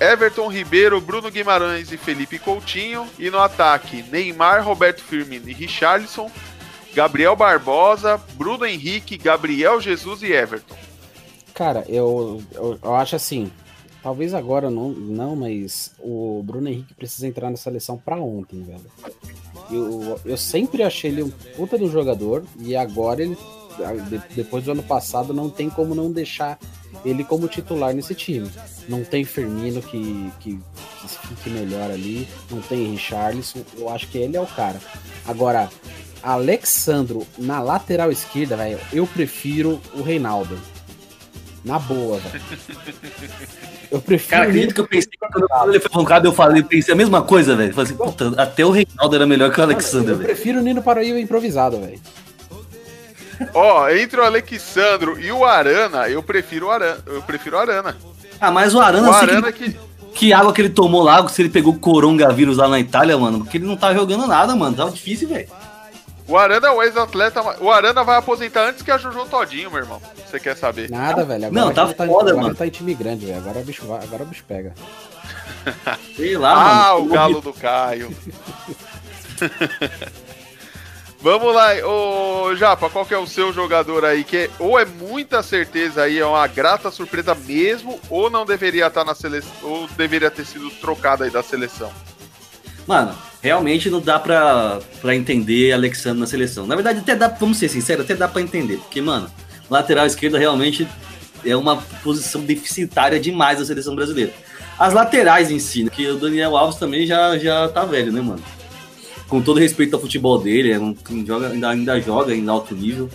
[0.00, 3.06] Everton Ribeiro, Bruno Guimarães e Felipe Coutinho.
[3.18, 6.30] E no ataque: Neymar, Roberto Firmino e Richarlison,
[6.94, 10.76] Gabriel Barbosa, Bruno Henrique, Gabriel Jesus e Everton.
[11.54, 13.52] Cara, eu, eu, eu acho assim.
[14.02, 18.90] Talvez agora não, não, mas o Bruno Henrique precisa entrar na seleção para ontem, velho.
[19.70, 23.36] Eu, eu sempre achei ele um puta do jogador e agora ele
[24.34, 26.58] depois do ano passado, não tem como não deixar
[27.04, 28.50] ele como titular nesse time.
[28.88, 30.58] Não tem Firmino que, que,
[31.00, 34.80] que fique melhor ali, não tem Richarlison, eu acho que ele é o cara.
[35.26, 35.68] Agora,
[36.22, 40.58] Alexandro na lateral esquerda, velho, eu prefiro o Reinaldo.
[41.64, 42.40] Na boa, velho.
[43.90, 44.30] Eu prefiro.
[44.30, 47.56] Cara, acredito que eu pensei quando ele foi roncado, eu falei, pensei a mesma coisa,
[47.56, 47.74] velho.
[47.74, 50.22] Falei assim, puta, até o Reinaldo era melhor que o Alexandre, velho.
[50.22, 51.98] Eu prefiro o Nino Paraíba improvisado, velho.
[53.54, 56.98] Ó, entre o Alexandro e o Arana, eu prefiro o Arana.
[57.06, 57.96] Eu prefiro o Arana.
[58.40, 59.76] Ah, mas o Arana, o Arana que...
[60.14, 63.58] que água que ele tomou lá, se ele pegou coronavírus lá na Itália, mano, porque
[63.58, 64.76] ele não tá jogando nada, mano.
[64.76, 65.48] Tava difícil, velho.
[66.30, 67.42] O Arana é o ex-atleta.
[67.60, 70.00] O Arana vai aposentar antes que a Jojo Todinho, meu irmão.
[70.24, 70.88] Você quer saber?
[70.88, 71.46] Nada, velho.
[71.46, 72.54] Agora não, tá tá, foda, agora mano.
[72.54, 73.38] tá em time grande, velho.
[73.38, 74.72] Agora o bicho agora o bicho pega.
[76.14, 77.06] Sei lá, ah, mano.
[77.06, 78.14] o galo do Caio.
[81.22, 84.24] Vamos lá, ô Japa, qual que é o seu jogador aí?
[84.24, 88.86] Que é, ou é muita certeza aí, é uma grata surpresa mesmo, ou não deveria
[88.86, 91.92] estar na seleção, ou deveria ter sido trocado aí da seleção?
[92.86, 96.66] Mano, realmente não dá pra, pra entender Alexandre na seleção.
[96.66, 98.78] Na verdade, até dá, vamos ser sinceros, até dá pra entender.
[98.78, 99.30] Porque, mano,
[99.68, 100.88] lateral esquerda realmente
[101.44, 104.32] é uma posição deficitária demais da seleção brasileira.
[104.78, 108.22] As laterais em si, né, que o Daniel Alves também já, já tá velho, né,
[108.22, 108.42] mano?
[109.30, 113.08] Com todo respeito ao futebol dele, é um, joga, ainda, ainda joga em alto nível.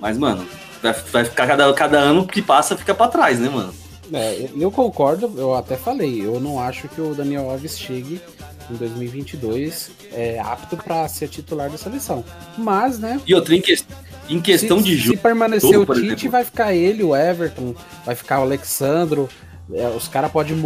[0.00, 0.46] Mas, mano,
[0.80, 3.74] vai, vai ficar cada, cada ano que passa, fica para trás, né, mano?
[4.12, 8.20] É, eu concordo, eu até falei, eu não acho que o Daniel Alves chegue
[8.70, 12.24] em 2022 é, apto para ser titular da seleção.
[12.56, 13.20] Mas, né?
[13.26, 13.76] E outra, em, que,
[14.28, 15.16] em questão se, de jogo.
[15.16, 16.30] Se permanecer o Tite, exemplo.
[16.30, 17.74] vai ficar ele, o Everton,
[18.04, 19.28] vai ficar o Alexandro.
[19.74, 20.56] É, os caras podem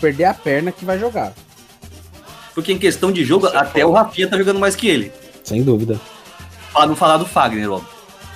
[0.00, 1.34] perder a perna que vai jogar.
[2.58, 5.12] Porque em questão de jogo, Você até o Rafinha tá jogando mais que ele.
[5.44, 6.00] Sem dúvida.
[6.72, 7.80] Pra não falar do Fagner, ó.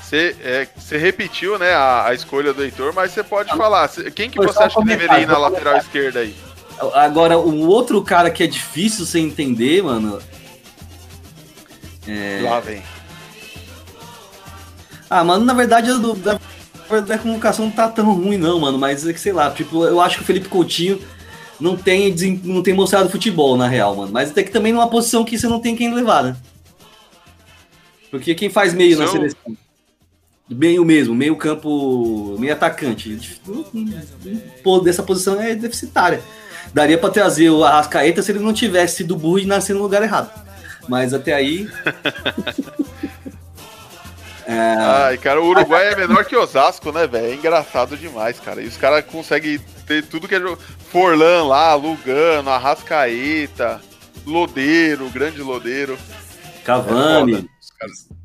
[0.01, 3.89] Você é, repetiu, né, a, a, escolha do Heitor, mas você pode ah, falar.
[4.15, 6.37] Quem que você acha que deveria ir na lateral esquerda aí?
[6.95, 10.21] Agora, o outro cara que é difícil você entender, mano.
[12.07, 12.43] É...
[12.45, 12.81] Lá vem.
[15.11, 18.79] Ah, mano, na verdade, a, a comunicação não tá tão ruim, não, mano.
[18.79, 21.01] Mas é que sei lá, tipo, eu acho que o Felipe Coutinho
[21.61, 24.13] não tem, não tem mostrado futebol, na real, mano.
[24.13, 26.37] Mas até que também numa posição que você não tem quem levar, né?
[28.11, 29.57] Porque quem faz meio na seleção?
[30.49, 33.41] Meio mesmo, meio campo, meio atacante.
[34.63, 36.21] Pô, dessa posição é deficitária.
[36.75, 40.03] daria para trazer o Arrascaeta se ele não tivesse sido burro e nascido no lugar
[40.03, 40.31] errado.
[40.89, 41.69] Mas até aí.
[44.53, 44.77] é...
[44.79, 47.27] Ai, cara, o Uruguai é menor que Osasco, né, velho?
[47.27, 48.63] É engraçado demais, cara.
[48.63, 50.59] E os caras conseguem ter tudo que é jogo.
[50.91, 53.81] Forlan lá, Lugano, Arrascaeta,
[54.27, 55.99] Lodeiro, grande Lodeiro.
[56.65, 57.49] Cavani.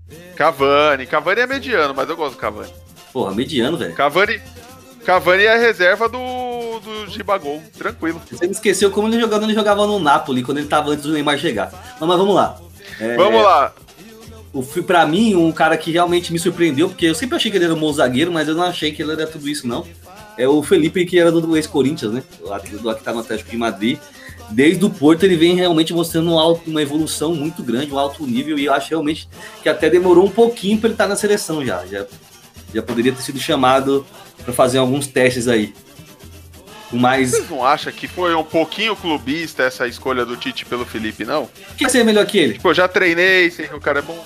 [0.10, 1.06] É Cavani.
[1.06, 2.72] Cavani é mediano, mas eu gosto do Cavani.
[3.12, 3.94] Porra, mediano, velho.
[3.94, 4.42] Cavani.
[5.06, 6.20] Cavani é a reserva do,
[6.80, 8.22] do Gibagol, tranquilo.
[8.30, 11.14] Você me esqueceu como ele jogava, ele jogava no Napoli, quando ele tava antes do
[11.14, 11.72] Neymar chegar.
[11.98, 12.60] Mas, mas vamos lá.
[13.00, 13.74] É, vamos lá.
[14.54, 17.66] O, pra mim, um cara que realmente me surpreendeu, porque eu sempre achei que ele
[17.66, 19.86] era um bom zagueiro, mas eu não achei que ele era tudo isso, não.
[20.38, 22.24] É o Felipe, que era do ex-Corinthians, né?
[22.40, 23.98] Do que tá no Atlético de Madrid.
[24.50, 28.26] Desde o Porto, ele vem realmente mostrando um alto, uma evolução muito grande, um alto
[28.26, 29.28] nível, e eu acho realmente
[29.62, 31.86] que até demorou um pouquinho para ele estar tá na seleção já.
[31.86, 32.06] Já,
[32.74, 34.06] já poderia ter sido chamado
[34.44, 35.74] para fazer alguns testes aí.
[36.92, 37.32] Mas...
[37.32, 41.50] Vocês não acham que foi um pouquinho clubista essa escolha do Tite pelo Felipe, não?
[41.78, 42.54] Quem ser melhor que ele?
[42.54, 44.26] Tipo, eu já treinei, sei que o cara é bom.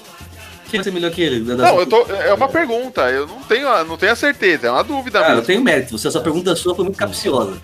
[0.83, 1.39] Ser melhor que ele?
[1.39, 4.83] Não, eu tô, é uma pergunta, eu não tenho, não tenho a certeza, é uma
[4.83, 5.41] dúvida Cara, mesmo.
[5.41, 7.57] eu tenho mérito, você, essa pergunta sua foi muito capciosa.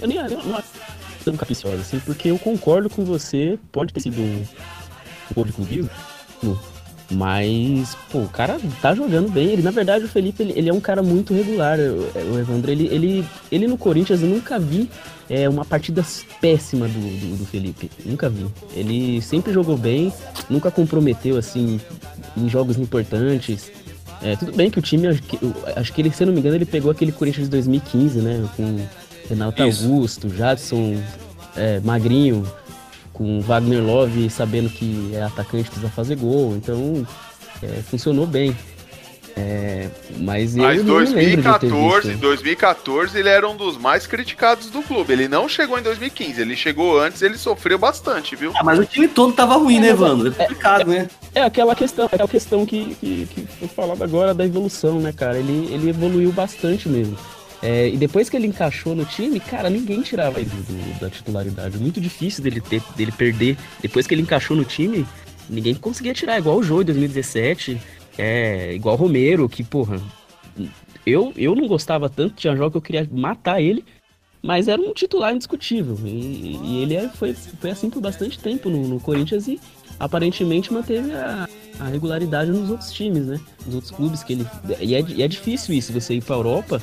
[0.00, 0.68] Eu nem eu não acho
[1.24, 4.44] tão capciosa, assim, porque eu concordo com você, pode ter sido um,
[5.30, 5.90] um público vivo,
[7.10, 9.48] mas, pô, o cara tá jogando bem.
[9.48, 11.78] Ele, na verdade, o Felipe, ele, ele é um cara muito regular.
[11.78, 14.88] O, Evandro, ele, ele, ele no Corinthians, eu nunca vi
[15.28, 16.04] é, uma partida
[16.40, 17.90] péssima do, do, do, Felipe.
[18.06, 18.46] Nunca vi.
[18.74, 20.12] Ele sempre jogou bem,
[20.48, 21.80] nunca comprometeu, assim,
[22.36, 23.72] em jogos importantes.
[24.22, 25.38] É, tudo bem que o time, acho que,
[25.74, 28.48] acho que ele, se eu não me engano, ele pegou aquele Corinthians de 2015, né?
[28.56, 28.86] Com
[29.28, 29.84] Renato Isso.
[29.84, 31.02] Augusto, Jadson,
[31.56, 32.46] é, Magrinho,
[33.20, 37.06] com Wagner Love sabendo que é atacante, precisa fazer gol, então
[37.62, 38.56] é, funcionou bem.
[39.36, 45.12] É, mas mas 2014, 2014 ele era um dos mais criticados do clube.
[45.12, 48.52] Ele não chegou em 2015, ele chegou antes, ele sofreu bastante, viu?
[48.56, 50.28] Ah, mas o time todo tava ruim, é, né, Evandro?
[50.38, 51.10] É complicado, é, né?
[51.34, 55.12] É aquela questão, é aquela questão que, que, que foi falada agora da evolução, né,
[55.12, 55.38] cara?
[55.38, 57.16] Ele, ele evoluiu bastante mesmo.
[57.62, 61.78] É, e depois que ele encaixou no time, cara, ninguém tirava ele do, da titularidade.
[61.78, 63.56] Muito difícil dele, ter, dele perder.
[63.82, 65.06] Depois que ele encaixou no time,
[65.48, 66.38] ninguém conseguia tirar.
[66.38, 67.80] Igual o Jô em 2017,
[68.16, 70.00] é, igual o Romero, que, porra,
[71.04, 73.84] eu, eu não gostava tanto, tinha jogo que eu queria matar ele,
[74.42, 75.98] mas era um titular indiscutível.
[76.04, 79.60] E, e ele é, foi, foi assim por bastante tempo no, no Corinthians e
[79.98, 81.46] aparentemente manteve a,
[81.78, 83.38] a, regularidade nos outros times, né?
[83.66, 84.46] Nos outros clubes que ele.
[84.80, 86.80] E é, e é difícil isso, você ir pra Europa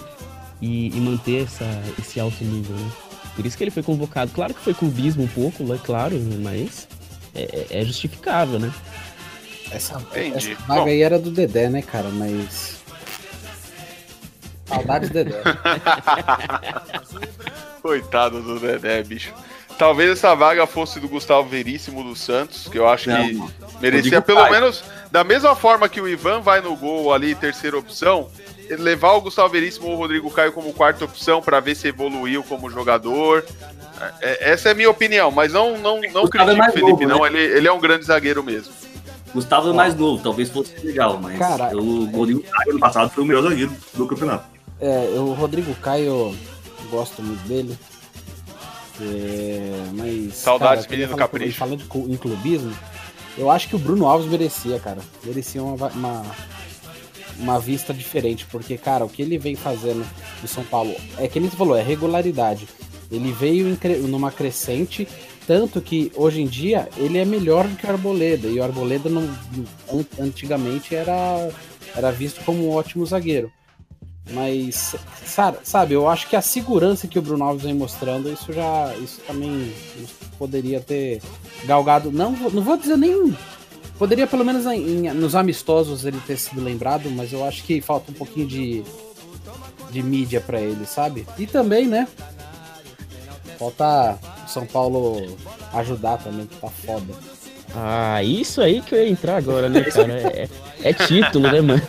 [0.61, 1.65] e, e manter essa,
[1.99, 2.91] esse alto nível, né?
[3.35, 4.31] Por isso que ele foi convocado.
[4.33, 6.87] Claro que foi clubismo um pouco, é claro, mas
[7.35, 8.73] é, é, justificável, né?
[9.69, 10.87] Essa, essa vaga Bom.
[10.87, 12.09] aí era do Dedé, né, cara?
[12.09, 12.77] Mas.
[14.65, 15.41] Saudades do Dedé.
[17.81, 19.33] Coitado do Dedé, bicho.
[19.77, 23.39] Talvez essa vaga fosse do Gustavo Veríssimo do Santos, que eu acho Não, que
[23.79, 24.51] merecia pelo pai.
[24.51, 28.27] menos, da mesma forma que o Ivan vai no gol ali, terceira opção,
[28.75, 32.43] levar o Gustavo Veríssimo ou o Rodrigo Caio como quarta opção para ver se evoluiu
[32.43, 33.45] como jogador.
[34.21, 37.05] É, essa é a minha opinião, mas não, não, não é critico é o Felipe,
[37.05, 37.21] novo, não.
[37.21, 37.27] Né?
[37.27, 38.73] Ele, ele é um grande zagueiro mesmo.
[39.33, 43.23] Gustavo é mais novo, talvez fosse legal, mas Cara, o Rodrigo Caio ano passado foi
[43.23, 44.45] o melhor zagueiro do campeonato.
[44.79, 46.35] É, o Rodrigo Caio,
[46.89, 47.77] gosto muito dele.
[49.01, 50.35] É, mas.
[50.35, 51.57] Saudades, cara, menino capricho.
[51.57, 52.75] Falando em clubismo,
[53.37, 55.01] eu acho que o Bruno Alves merecia, cara.
[55.23, 56.25] Merecia uma, uma
[57.39, 60.05] uma vista diferente, porque, cara, o que ele vem fazendo
[60.41, 62.67] no São Paulo é que ele falou, é regularidade.
[63.11, 65.07] Ele veio numa crescente,
[65.45, 69.09] tanto que hoje em dia ele é melhor do que o Arboleda, e o Arboleda
[69.09, 69.29] não,
[70.19, 71.49] antigamente era,
[71.95, 73.51] era visto como um ótimo zagueiro.
[74.31, 74.95] Mas,
[75.63, 78.93] sabe, eu acho que a segurança que o Bruno Alves vem mostrando, isso já.
[79.01, 79.71] Isso também
[80.37, 81.21] poderia ter
[81.63, 82.11] galgado.
[82.11, 83.15] Não, não vou dizer nem
[83.97, 88.11] Poderia, pelo menos em, nos amistosos, ele ter sido lembrado, mas eu acho que falta
[88.11, 88.83] um pouquinho de,
[89.89, 91.25] de mídia para ele, sabe?
[91.37, 92.07] E também, né?
[93.57, 95.35] Falta São Paulo
[95.73, 97.13] ajudar também, que tá foda.
[97.79, 100.11] Ah, isso aí que eu ia entrar agora, né, cara?
[100.11, 100.47] É,
[100.81, 101.81] é título, né, mano?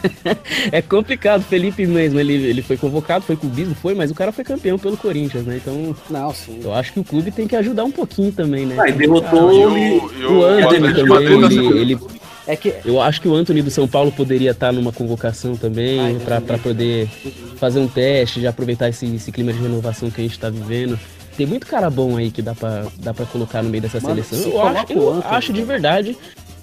[0.72, 1.42] é complicado.
[1.42, 4.96] Felipe mesmo, ele, ele foi convocado, foi cubismo, foi, mas o cara foi campeão pelo
[4.96, 5.58] Corinthians, né?
[5.60, 6.60] Então, não, sim.
[6.64, 8.76] eu acho que o clube tem que ajudar um pouquinho também, né?
[8.78, 11.26] Ah, e derrotou ah, o, o, Anthony também.
[11.26, 11.98] Ele, ele,
[12.46, 12.74] é que...
[12.82, 17.06] Eu acho que o Anthony do São Paulo poderia estar numa convocação também, para poder
[17.56, 20.98] fazer um teste, já aproveitar esse, esse clima de renovação que a gente está vivendo.
[21.36, 24.22] Tem muito cara bom aí que dá pra, dá pra colocar no meio dessa Mano,
[24.22, 24.52] seleção.
[24.52, 26.16] Eu, acho, eu acho de verdade.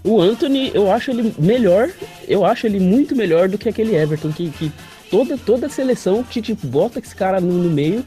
[0.03, 1.89] O Anthony, eu acho ele melhor.
[2.27, 4.71] Eu acho ele muito melhor do que aquele Everton que, que,
[5.09, 8.05] toda, toda a seleção, que tipo, bota esse cara no, no meio,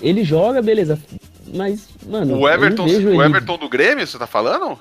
[0.00, 0.98] ele joga, beleza.
[1.52, 2.38] Mas, mano.
[2.38, 4.78] O Everton, o Everton do Grêmio, você tá falando?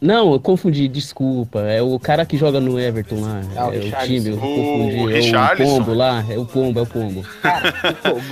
[0.00, 1.60] Não, eu confundi, desculpa.
[1.60, 3.42] É o cara que joga no Everton lá.
[3.56, 4.96] Ah, o é o time, eu confundi.
[4.96, 7.22] O, é o Pombo lá, é o Pombo, é o Pombo.
[7.42, 7.74] Cara,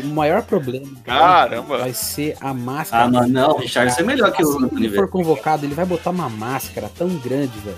[0.04, 1.78] o, maior problema Caramba.
[1.78, 3.04] vai ser a máscara.
[3.04, 5.84] Ah, mas não, o Richardson é melhor que o Se ele for convocado, ele vai
[5.84, 7.76] botar uma máscara tão grande, velho.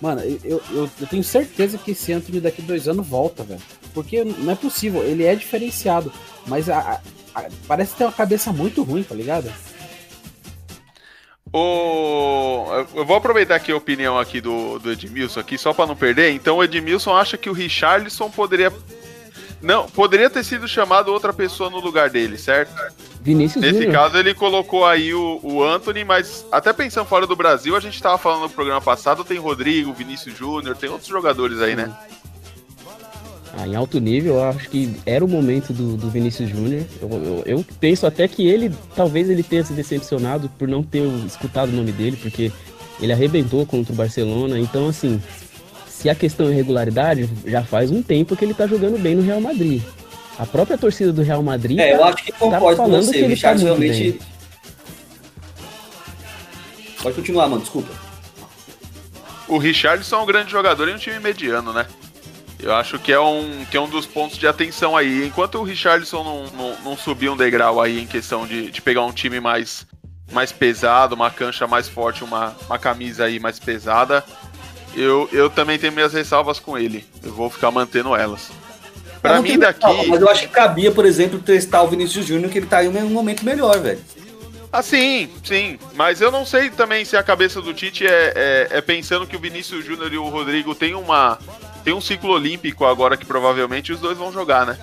[0.00, 3.60] Mano, eu, eu, eu tenho certeza que esse Anthony daqui dois anos volta, velho.
[3.92, 6.10] Porque não é possível, ele é diferenciado.
[6.46, 6.78] Mas a,
[7.34, 9.52] a, a, parece ter uma cabeça muito ruim, tá ligado?
[11.52, 12.66] O...
[12.94, 16.30] Eu vou aproveitar aqui a opinião aqui do, do Edmilson aqui, só para não perder.
[16.30, 18.72] Então o Edmilson acha que o Richarlison poderia.
[19.60, 22.72] Não, poderia ter sido chamado outra pessoa no lugar dele, certo?
[23.20, 23.92] Vinícius Nesse Júnior.
[23.92, 28.00] caso, ele colocou aí o, o Anthony, mas até pensando fora do Brasil, a gente
[28.00, 31.94] tava falando no programa passado, tem Rodrigo, Vinícius Júnior, tem outros jogadores aí, né?
[33.56, 36.84] Ah, em alto nível, eu acho que era o momento do, do Vinícius Júnior.
[37.00, 41.02] Eu, eu, eu, penso até que ele, talvez ele tenha se decepcionado por não ter
[41.26, 42.52] escutado o nome dele, porque
[43.00, 44.58] ele arrebentou contra o Barcelona.
[44.58, 45.20] Então, assim,
[45.88, 49.22] se a questão é regularidade, já faz um tempo que ele tá jogando bem no
[49.22, 49.82] Real Madrid.
[50.38, 51.78] A própria torcida do Real Madrid.
[51.78, 53.18] É, tá, eu acho que concordo tá falando com você.
[53.18, 54.12] Que ele tá realmente.
[54.12, 54.20] Bem.
[57.02, 57.92] Pode continuar, mano, desculpa.
[59.48, 61.84] O Richardson é um grande jogador em um time mediano, né?
[62.62, 65.26] Eu acho que é um, que é um dos pontos de atenção aí.
[65.26, 69.04] Enquanto o Richardson não, não, não subir um degrau aí em questão de, de pegar
[69.04, 69.86] um time mais,
[70.30, 74.24] mais pesado, uma cancha mais forte, uma, uma camisa aí mais pesada,
[74.94, 77.04] eu, eu também tenho minhas ressalvas com ele.
[77.22, 78.50] Eu vou ficar mantendo elas.
[79.22, 80.08] Pra mim daqui.
[80.08, 82.88] Mas eu acho que cabia, por exemplo, testar o Vinícius Júnior, que ele tá em
[82.88, 84.00] um momento melhor, velho.
[84.72, 85.78] Ah, sim, sim.
[85.94, 89.36] Mas eu não sei também se a cabeça do Tite é, é, é pensando que
[89.36, 91.38] o Vinícius Júnior e o Rodrigo têm uma,
[91.84, 94.78] tem um ciclo olímpico agora que provavelmente os dois vão jogar, né?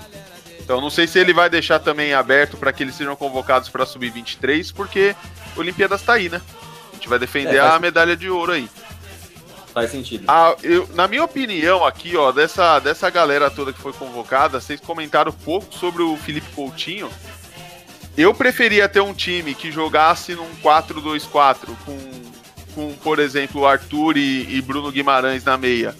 [0.59, 3.85] Então não sei se ele vai deixar também aberto para que eles sejam convocados para
[3.85, 5.15] subir 23, porque
[5.55, 6.41] Olimpíadas tá aí, né?
[6.91, 8.69] A gente vai defender é, a medalha de ouro aí.
[9.73, 10.25] Faz sentido.
[10.27, 14.81] Ah, eu, na minha opinião aqui, ó, dessa, dessa galera toda que foi convocada, vocês
[14.81, 17.09] comentaram pouco sobre o Felipe Coutinho.
[18.17, 21.97] Eu preferia ter um time que jogasse num 4-2-4 com,
[22.73, 25.95] com, por exemplo, Arthur e, e Bruno Guimarães na meia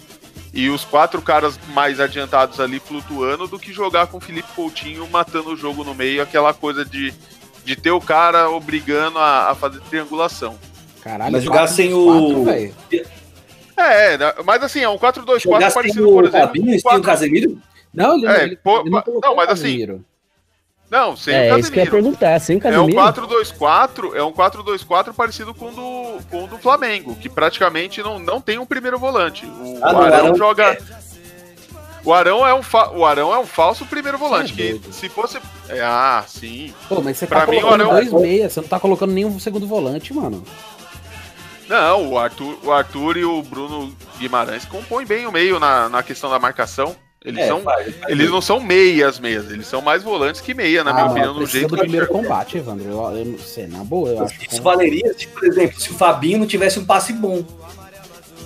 [0.52, 5.06] e os quatro caras mais adiantados ali flutuando do que jogar com o Felipe Coutinho
[5.08, 7.12] matando o jogo no meio, aquela coisa de,
[7.64, 10.58] de ter o cara obrigando a, a fazer triangulação.
[11.02, 12.44] Caralho, mas jogar sem o.
[13.76, 16.46] é, né, mas assim, é um 4-2-4 parecido, por exemplo.
[16.46, 17.00] Fabinho, 4...
[17.00, 17.58] o Casemiro?
[17.92, 20.02] Não, ele, é, ele, pô, ele não, não mas assim.
[20.90, 21.60] Não, sem é, o Casemiro.
[21.60, 22.98] Isso que eu ia perguntar, sem o Casemiro.
[22.98, 27.28] É um 4-2-4, é um 4-2-4 parecido com o do, com o do Flamengo, que
[27.28, 29.44] praticamente não, não tem um primeiro volante.
[29.44, 30.64] O, ah, o Arão, Arão joga.
[30.64, 30.78] É.
[32.04, 32.90] O Arão é um, fa...
[32.90, 34.52] o Arão é um falso primeiro volante.
[34.52, 35.38] É que se fosse.
[35.68, 36.72] É, ah, sim.
[36.88, 38.10] Pô, mas você pra tá mim, colocando o Arão...
[38.10, 40.42] dois meias, você não tá colocando nenhum segundo volante, mano.
[41.68, 46.02] Não, o Arthur, o Arthur e o Bruno Guimarães compõem bem o meio na, na
[46.02, 46.96] questão da marcação.
[47.24, 50.54] Eles, é, são, faz, faz eles não são meias mesmo, eles são mais volantes que
[50.54, 52.88] meia, na ah, minha opinião, no jeito do primeiro combate, Evandro.
[52.88, 54.38] Eu, eu não sei, na boa, eu acho.
[54.44, 57.44] Isso valeria, se, por exemplo, se o Fabinho não tivesse um passe bom.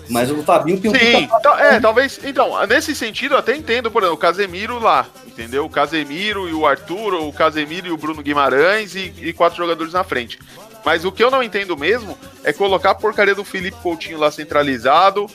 [0.09, 2.19] Mas o Fabinho tem um Sim, então, é, talvez.
[2.25, 5.65] Então, nesse sentido, eu até entendo, por exemplo, o Casemiro lá, entendeu?
[5.65, 9.57] O Casemiro e o Arthur, ou o Casemiro e o Bruno Guimarães e, e quatro
[9.57, 10.39] jogadores na frente.
[10.85, 14.31] Mas o que eu não entendo mesmo é colocar a porcaria do Felipe Coutinho lá
[14.31, 15.27] centralizado,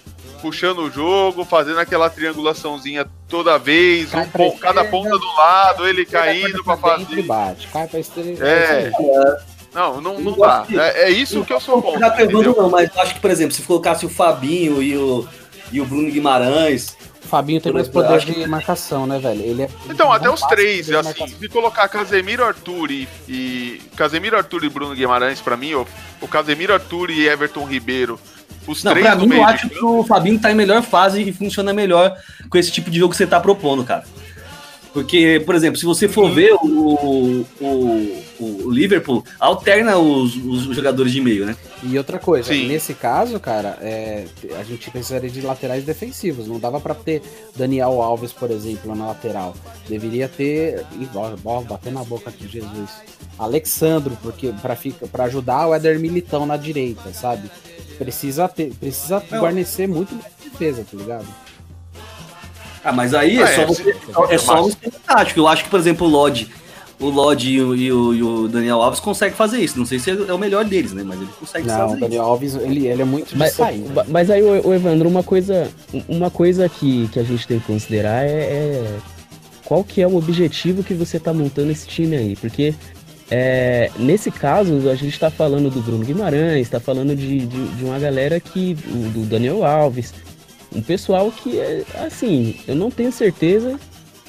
[0.41, 6.63] puxando o jogo, fazendo aquela triangulaçãozinha toda vez, um cada ponta do lado, ele caindo
[6.63, 7.21] para fazer.
[7.23, 8.45] Bate, cai pra esquerda.
[8.45, 8.91] É.
[9.73, 10.65] Não, não, não dá.
[10.71, 11.99] É, é, isso que eu sou.
[11.99, 15.27] Não pergunto, não, mas acho que, por exemplo, se colocasse o Fabinho e o,
[15.71, 16.96] e o Bruno Guimarães.
[17.27, 18.47] O Fabinho tem mais poder de que...
[18.47, 19.41] marcação, né, velho?
[19.41, 23.81] Ele é então, até os três, assim, se colocar Casemiro, Arthur e, e.
[23.97, 25.85] Casemiro, Arthur e Bruno Guimarães, pra mim, o,
[26.21, 28.17] o Casemiro, Arthur e Everton Ribeiro
[28.65, 31.33] os não, três pra mim, eu acho que o Fabinho tá em melhor fase e
[31.33, 32.17] funciona melhor
[32.49, 34.05] com esse tipo de jogo que você tá propondo, cara.
[34.93, 41.11] Porque, por exemplo, se você for ver o, o, o Liverpool, alterna os, os, jogadores
[41.11, 41.55] de meio, né?
[41.83, 42.67] E outra coisa, Sim.
[42.67, 44.25] nesse caso, cara, é,
[44.59, 46.47] a gente precisaria de laterais defensivos.
[46.47, 47.21] Não dava para ter
[47.55, 49.55] Daniel Alves, por exemplo, na lateral.
[49.87, 50.85] Deveria ter.
[51.45, 52.89] Ó, bater na boca aqui, Jesus.
[53.37, 54.53] Alexandro, porque
[55.11, 57.49] para ajudar o Éder Militão na direita, sabe?
[57.97, 59.39] Precisa ter, precisa Não.
[59.39, 61.27] guarnecer muito defesa, tá ligado?
[62.83, 65.39] Ah, mas aí é, ah, só, é, você, é, é só você tático.
[65.39, 66.49] Eu acho que, por exemplo, o Lodge,
[66.99, 69.77] o Lodge e o, e, o, e o, Daniel Alves conseguem fazer isso.
[69.77, 71.03] Não sei se é o melhor deles, né?
[71.03, 72.31] Mas ele consegue Não, fazer o Daniel isso.
[72.31, 74.03] Alves, ele, ele é muito mas, sair, né?
[74.07, 75.69] mas aí, o, Evandro, uma coisa,
[76.07, 78.97] uma coisa que, que a gente tem que considerar é, é
[79.63, 82.73] qual que é o objetivo que você tá montando esse time aí, porque
[83.29, 87.83] é, nesse caso, a gente está falando do Bruno Guimarães, está falando de, de, de,
[87.83, 88.73] uma galera que.
[88.73, 90.13] do Daniel Alves.
[90.73, 93.77] Um pessoal que, é, assim, eu não tenho certeza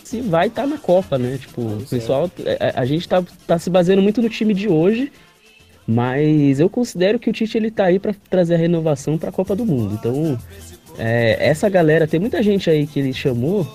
[0.09, 1.39] se vai estar tá na Copa, né?
[1.39, 2.31] Tipo, o pessoal.
[2.39, 5.13] A, é, é, a, gente tá, tá se baseando muito no time de hoje,
[5.87, 9.33] mas eu considero que o Tite ele tá aí para trazer a renovação para a
[9.33, 9.95] Copa do Mundo.
[9.99, 10.39] Então,
[10.99, 13.67] é, essa galera, tem muita gente aí que ele chamou,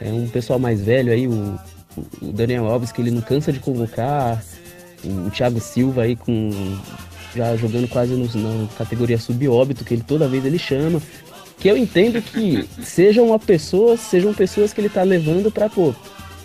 [0.00, 1.58] é um pessoal mais velho aí, o
[2.20, 4.42] o Daniel Alves, que ele não cansa de convocar,
[5.04, 6.50] o Thiago Silva aí com
[7.34, 11.00] já jogando quase no, na categoria subóbito, que ele toda vez ele chama.
[11.60, 15.94] Que eu entendo que sejam uma pessoa, sejam pessoas que ele tá levando para pô,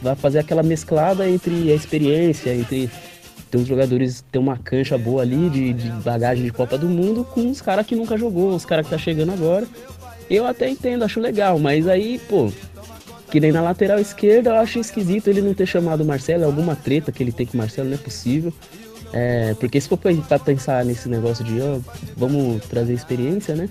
[0.01, 2.89] vai fazer aquela mesclada entre a experiência, entre
[3.49, 7.23] ter os jogadores ter uma cancha boa ali de, de bagagem de Copa do Mundo
[7.23, 9.65] com os caras que nunca jogou, os caras que tá chegando agora.
[10.29, 12.51] Eu até entendo, acho legal, mas aí, pô,
[13.29, 16.75] que nem na lateral esquerda eu acho esquisito ele não ter chamado o Marcelo, alguma
[16.75, 18.51] treta que ele tem com o Marcelo, não é possível.
[19.13, 21.81] É, porque se for pra pensar nesse negócio de oh,
[22.17, 23.69] vamos trazer experiência, né?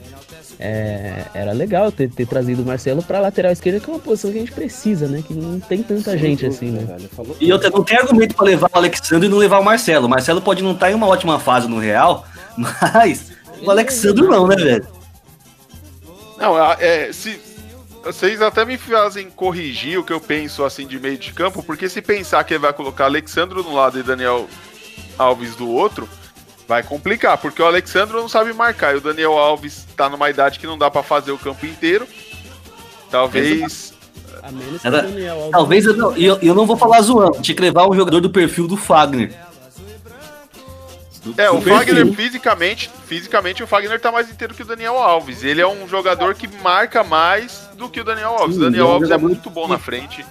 [0.58, 4.30] É, era legal ter, ter trazido o Marcelo pra lateral esquerda, que é uma posição
[4.30, 5.22] que a gente precisa, né?
[5.26, 6.84] Que não tem tanta Sim, gente assim, né?
[6.84, 10.06] Velho, e outra, não tem argumento para levar o Alexandre e não levar o Marcelo.
[10.06, 12.24] O Marcelo pode não estar tá em uma ótima fase no Real,
[12.56, 14.86] mas o Alexandre não, né, velho?
[16.38, 17.40] Não, é, se,
[18.04, 21.88] vocês até me fazem corrigir o que eu penso assim de meio de campo, porque
[21.88, 24.48] se pensar que ele vai colocar Alexandro no lado e Daniel
[25.18, 26.08] Alves do outro,
[26.66, 30.58] vai complicar, porque o Alexandro não sabe marcar e o Daniel Alves tá numa idade
[30.58, 32.06] que não dá para fazer o campo inteiro.
[33.10, 33.92] Talvez.
[35.50, 38.28] Talvez eu não, eu, eu não vou falar zoando, tinha que levar um jogador do
[38.28, 39.32] perfil do Fagner.
[41.38, 45.42] É, o Fagner fisicamente, fisicamente o Fagner tá mais inteiro que o Daniel Alves.
[45.42, 48.56] Ele é um jogador que marca mais do que o Daniel Alves.
[48.56, 50.24] Sim, o Daniel Alves é muito bom na frente,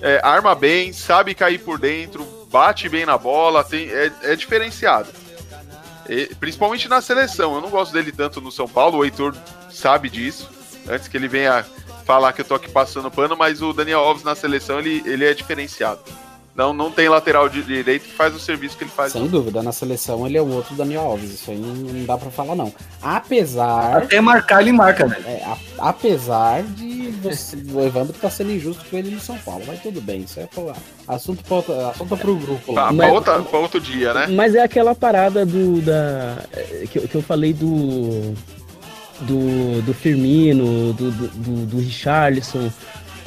[0.00, 5.08] é, arma bem, sabe cair por dentro, bate bem na bola, tem, é, é diferenciado.
[6.08, 7.54] E, principalmente na seleção.
[7.54, 9.34] Eu não gosto dele tanto no São Paulo, o Heitor
[9.70, 10.48] sabe disso.
[10.88, 11.64] Antes que ele venha
[12.06, 15.26] falar que eu tô aqui passando pano, mas o Daniel Alves na seleção ele, ele
[15.26, 16.00] é diferenciado.
[16.58, 19.12] Não, não tem lateral de direito que faz o serviço que ele faz.
[19.12, 21.34] Sem dúvida, na seleção ele é o outro Daniel Alves.
[21.34, 22.74] Isso aí não, não dá para falar, não.
[23.00, 23.98] Apesar.
[23.98, 25.16] Até marcar, ele marca, né?
[25.24, 29.62] É, a, apesar de você, o Evandro tá sendo injusto com ele no São Paulo.
[29.68, 30.74] Mas tudo bem, isso é pra,
[31.06, 32.86] assunto, pra, assunto pro grupo lá.
[32.86, 34.26] Pra, mas, pra, outra, pra outro dia, né?
[34.26, 35.80] Mas é aquela parada do.
[35.80, 36.38] Da,
[36.90, 38.34] que, que eu falei do.
[39.20, 42.70] Do, do Firmino, do, do, do, do Richarlison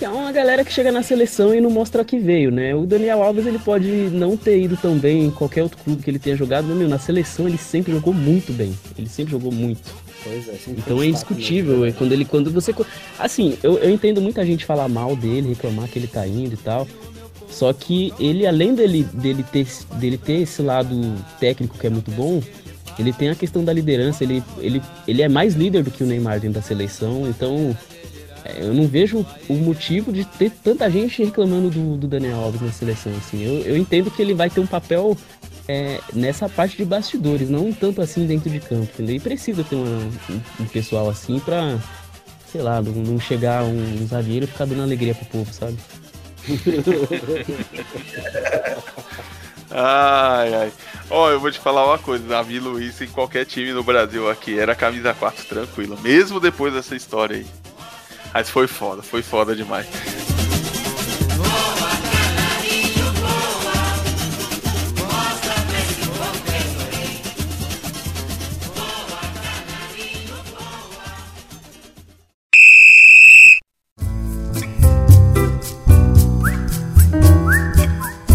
[0.02, 2.74] que é uma galera que chega na seleção e não mostra que veio, né?
[2.74, 6.10] O Daniel Alves ele pode não ter ido tão bem em qualquer outro clube que
[6.10, 8.76] ele tenha jogado, mas meu, na seleção ele sempre jogou muito bem.
[8.98, 9.94] Ele sempre jogou muito.
[10.24, 11.94] Pois é, então é indiscutível, mesmo, né?
[11.96, 12.74] quando ele quando você
[13.20, 16.58] assim, eu, eu entendo muita gente falar mal dele, reclamar que ele tá indo e
[16.58, 16.88] tal.
[17.48, 22.10] Só que ele além dele dele ter dele ter esse lado técnico que é muito
[22.10, 22.42] bom,
[22.98, 26.08] ele tem a questão da liderança, ele, ele, ele é mais líder do que o
[26.08, 27.91] Neymar dentro da seleção, então é,
[28.46, 32.72] eu não vejo o motivo de ter tanta gente reclamando do, do Daniel Alves na
[32.72, 33.12] seleção.
[33.18, 33.44] Assim.
[33.44, 35.16] Eu, eu entendo que ele vai ter um papel
[35.68, 38.90] é, nessa parte de bastidores, não tanto assim dentro de campo.
[38.94, 39.16] Entendeu?
[39.16, 41.78] E precisa ter uma, um, um, pessoal assim pra,
[42.52, 45.78] sei lá, não, não chegar um, um zagueiro e ficar dando alegria pro povo, sabe?
[49.70, 50.72] ai, ai.
[51.10, 54.30] Ó, oh, eu vou te falar uma coisa, Davi Luiz em qualquer time no Brasil
[54.30, 57.46] aqui era camisa 4 tranquilo, mesmo depois dessa história aí.
[58.34, 59.88] Mas foi foda, foi foda demais.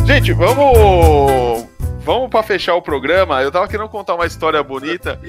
[0.07, 1.67] Gente, vamos.
[2.05, 3.43] Vamos para fechar o programa.
[3.43, 5.21] Eu tava querendo contar uma história bonita.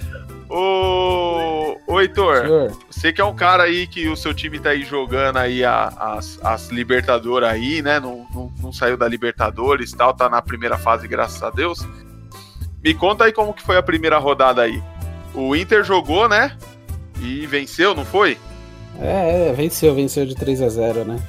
[0.50, 2.78] Ô, ô Heitor, Senhor.
[2.98, 5.88] Você que é um cara aí que o seu time tá aí jogando aí a,
[6.18, 8.00] as, as Libertadores aí, né?
[8.00, 11.88] Não, não, não, saiu da Libertadores e tal, tá na primeira fase, graças a Deus.
[12.84, 14.82] Me conta aí como que foi a primeira rodada aí.
[15.36, 16.58] O Inter jogou, né?
[17.22, 18.36] E venceu, não foi?
[19.00, 21.20] É, é venceu, venceu de 3 a 0 né?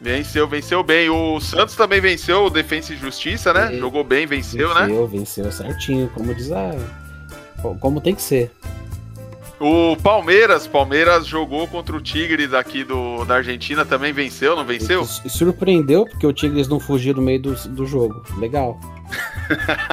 [0.00, 1.10] Venceu, venceu bem.
[1.10, 3.76] O Santos também venceu o Defensa e Justiça, né?
[3.76, 4.86] É, Jogou bem, venceu, venceu né?
[4.86, 6.70] Venceu, venceu certinho, como diz a
[7.78, 8.50] como tem que ser.
[9.60, 15.06] O Palmeiras, Palmeiras jogou contra o Tigres aqui do, da Argentina, também venceu, não venceu?
[15.22, 18.24] E, surpreendeu, porque o Tigres não fugiu no meio do, do jogo.
[18.38, 18.80] Legal.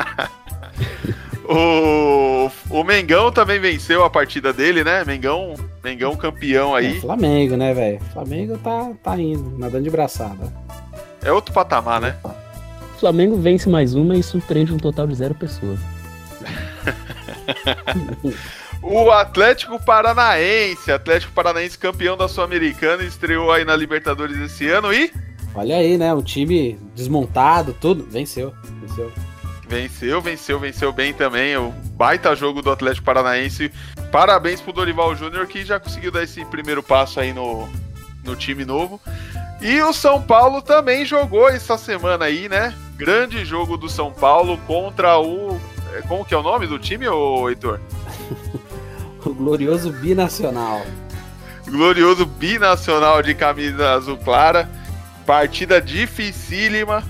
[1.43, 5.03] o, o Mengão também venceu a partida dele, né?
[5.03, 5.53] Mengão,
[5.83, 6.95] Mengão campeão aí.
[6.95, 7.99] É, Flamengo, né, velho?
[8.13, 10.49] Flamengo tá, tá indo, nadando de braçada.
[11.21, 12.15] é outro patamar, né?
[12.95, 15.77] O Flamengo vence mais uma e surpreende um total de zero pessoas.
[18.81, 25.11] o Atlético Paranaense, Atlético Paranaense campeão da Sul-Americana, estreou aí na Libertadores esse ano e.
[25.55, 26.13] Olha aí, né?
[26.13, 28.05] Um time desmontado, tudo.
[28.09, 29.11] Venceu, venceu.
[29.67, 31.57] Venceu, venceu, venceu bem também.
[31.57, 33.71] O baita jogo do Atlético Paranaense.
[34.11, 37.67] Parabéns pro Dorival Júnior que já conseguiu dar esse primeiro passo aí no,
[38.23, 39.01] no time novo.
[39.59, 42.73] E o São Paulo também jogou essa semana aí, né?
[42.95, 45.59] Grande jogo do São Paulo contra o.
[45.93, 47.79] É, como que é o nome do time, ô Heitor?
[49.27, 50.81] o glorioso binacional.
[51.65, 54.69] Glorioso binacional de camisa azul clara.
[55.25, 57.03] Partida dificílima.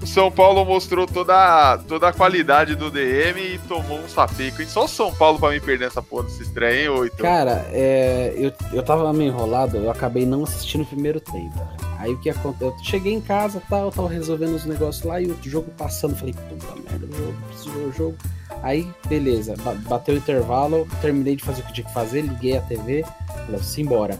[0.00, 4.60] O São Paulo mostrou toda, toda a qualidade do DM e tomou um sapeco.
[4.60, 7.16] E só o São Paulo pra me perder essa porra desse estreia, hein, Oito?
[7.16, 11.58] Cara, é, eu, eu tava meio enrolado, eu acabei não assistindo o primeiro tempo.
[11.98, 12.68] Aí o que aconteceu?
[12.68, 16.14] Eu cheguei em casa tal, tava resolvendo os negócios lá e o jogo passando.
[16.14, 18.16] Falei, puta merda, o jogo, o jogo.
[18.62, 19.54] Aí, beleza,
[19.88, 23.04] bateu o intervalo, terminei de fazer o que tinha que fazer, liguei a TV,
[23.46, 24.18] falei, simbora.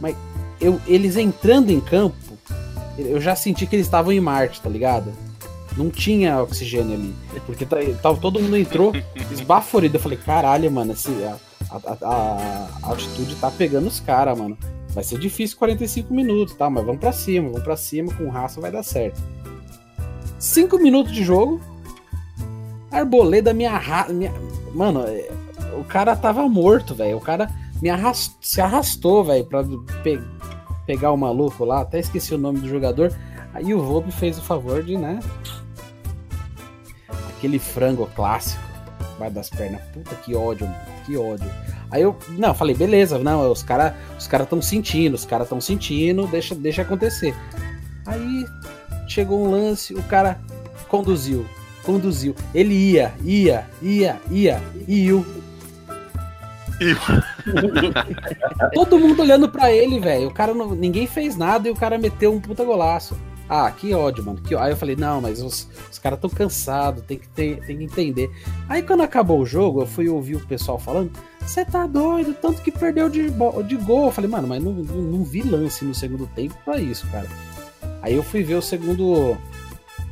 [0.00, 0.16] Mas
[0.60, 2.16] eu, eles entrando em campo,
[2.98, 5.12] eu já senti que eles estavam em Marte, tá ligado?
[5.76, 7.14] Não tinha oxigênio ali.
[7.46, 8.92] Porque tava, tá, todo mundo entrou
[9.32, 9.96] esbaforido.
[9.96, 11.36] Eu falei, caralho, mano, esse, a,
[11.70, 14.56] a, a, a altitude tá pegando os caras, mano.
[14.90, 16.68] Vai ser difícil 45 minutos, tá?
[16.68, 19.20] Mas vamos pra cima, vamos pra cima, com raça vai dar certo.
[20.38, 21.60] 5 minutos de jogo.
[22.92, 24.12] Arboleda me arrasta.
[24.12, 24.32] Minha...
[24.74, 25.30] Mano, é,
[25.78, 27.16] o cara tava morto, velho.
[27.16, 28.32] O cara me arrast...
[28.40, 29.64] se arrastou, velho, pra
[30.02, 30.20] pe
[30.84, 33.12] pegar o maluco lá, até esqueci o nome do jogador.
[33.54, 35.20] Aí o Volpe fez o favor de, né?
[37.36, 38.62] Aquele frango clássico,
[39.18, 39.80] vai das pernas.
[39.92, 40.68] Puta que ódio,
[41.04, 41.50] que ódio.
[41.90, 45.60] Aí eu, não, falei, beleza, não, os caras os cara estão sentindo, os caras estão
[45.60, 47.34] sentindo, deixa, deixa acontecer.
[48.06, 48.46] Aí
[49.06, 50.40] chegou um lance, o cara
[50.88, 51.46] conduziu,
[51.82, 52.34] conduziu.
[52.54, 55.24] Ele ia, ia, ia, ia, e iu.
[58.74, 60.28] Todo mundo olhando para ele, velho.
[60.28, 63.16] O cara não, ninguém fez nada e o cara meteu um puta golaço.
[63.48, 64.40] Ah, que ódio, mano.
[64.40, 64.54] Que...
[64.54, 67.84] Aí eu falei, não, mas os, os caras tão cansados, tem que, ter, tem que
[67.84, 68.30] entender.
[68.68, 72.62] Aí quando acabou o jogo, eu fui ouvir o pessoal falando, você tá doido, tanto
[72.62, 73.28] que perdeu de,
[73.66, 74.06] de gol.
[74.06, 77.28] Eu falei, mano, mas não, não, não vi lance no segundo tempo pra isso, cara.
[78.00, 79.36] Aí eu fui ver o segundo.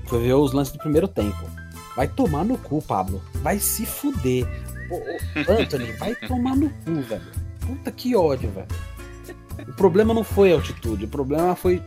[0.07, 1.60] Fui ver os lances do primeiro tempo.
[2.01, 3.21] Vai tomar no cu, Pablo.
[3.43, 4.47] Vai se fuder.
[4.91, 7.21] Ô, Anthony, vai tomar no cu, velho.
[7.61, 9.69] Puta que ódio, velho.
[9.69, 11.83] O problema não foi a altitude, o problema foi,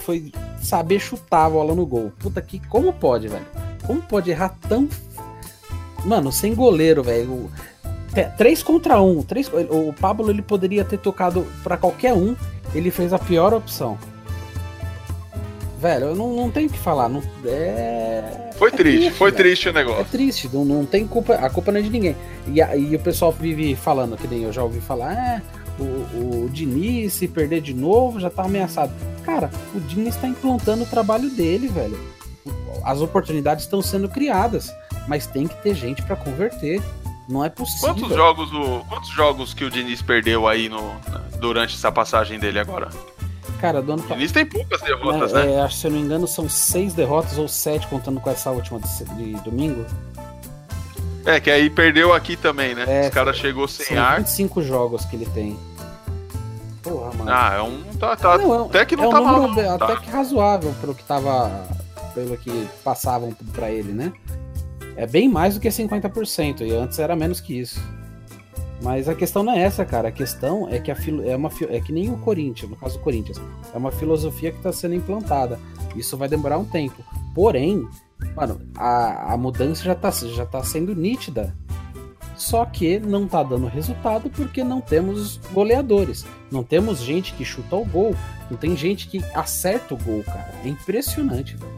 [0.00, 2.12] foi saber chutar a bola no gol.
[2.18, 2.60] Puta que.
[2.68, 3.46] Como pode, velho?
[3.86, 4.86] Como pode errar tão.
[6.04, 7.50] Mano, sem goleiro, velho.
[8.36, 9.18] 3 contra 1.
[9.18, 12.36] Um, três, o Pablo ele poderia ter tocado para qualquer um.
[12.74, 13.96] Ele fez a pior opção.
[15.80, 17.08] Velho, eu não, não tenho o que falar.
[17.08, 20.00] Não, é, foi é triste, triste, foi triste o negócio.
[20.00, 21.34] É triste, não, não tem culpa.
[21.34, 22.16] A culpa não é de ninguém.
[22.46, 25.42] E, e o pessoal vive falando, que nem eu já ouvi falar, ah,
[25.78, 28.92] o, o Diniz se perder de novo já tá ameaçado.
[29.24, 31.98] Cara, o Diniz tá implantando o trabalho dele, velho.
[32.84, 34.72] As oportunidades estão sendo criadas,
[35.08, 36.82] mas tem que ter gente para converter.
[37.28, 37.94] Não é possível.
[37.94, 40.94] Quantos jogos, o, quantos jogos que o Diniz perdeu aí no,
[41.40, 42.90] durante essa passagem dele agora?
[43.60, 44.18] Cara, do ano passado.
[44.18, 45.52] Diniz tem poucas derrotas, é, né?
[45.54, 48.50] É, acho, se eu não me engano, são seis derrotas ou sete, contando com essa
[48.50, 49.84] última de, de domingo.
[51.24, 52.84] É, que aí perdeu aqui também, né?
[52.86, 54.18] É, Os caras chegou sem são ar.
[54.18, 55.58] 25 jogos que ele tem.
[56.82, 57.30] Porra, mano.
[57.30, 57.82] Ah, é um.
[57.98, 59.44] Tá, tá, não, é até que não é um tá mal.
[59.44, 59.96] Até tá.
[59.96, 61.66] que razoável pelo que tava.
[62.14, 64.12] Pelo que passavam pra ele, né?
[64.96, 67.80] É bem mais do que 50%, e antes era menos que isso.
[68.84, 70.08] Mas a questão não é essa, cara.
[70.08, 72.98] A questão é que a filo, é uma é que nem o Corinthians, no caso
[72.98, 73.40] do Corinthians,
[73.72, 75.58] é uma filosofia que está sendo implantada.
[75.96, 77.02] Isso vai demorar um tempo.
[77.34, 77.88] Porém,
[78.36, 81.56] mano, a, a mudança já está já tá sendo nítida.
[82.36, 86.26] Só que não tá dando resultado porque não temos goleadores.
[86.52, 88.14] Não temos gente que chuta o gol.
[88.50, 90.52] Não tem gente que acerta o gol, cara.
[90.62, 91.72] É impressionante, velho.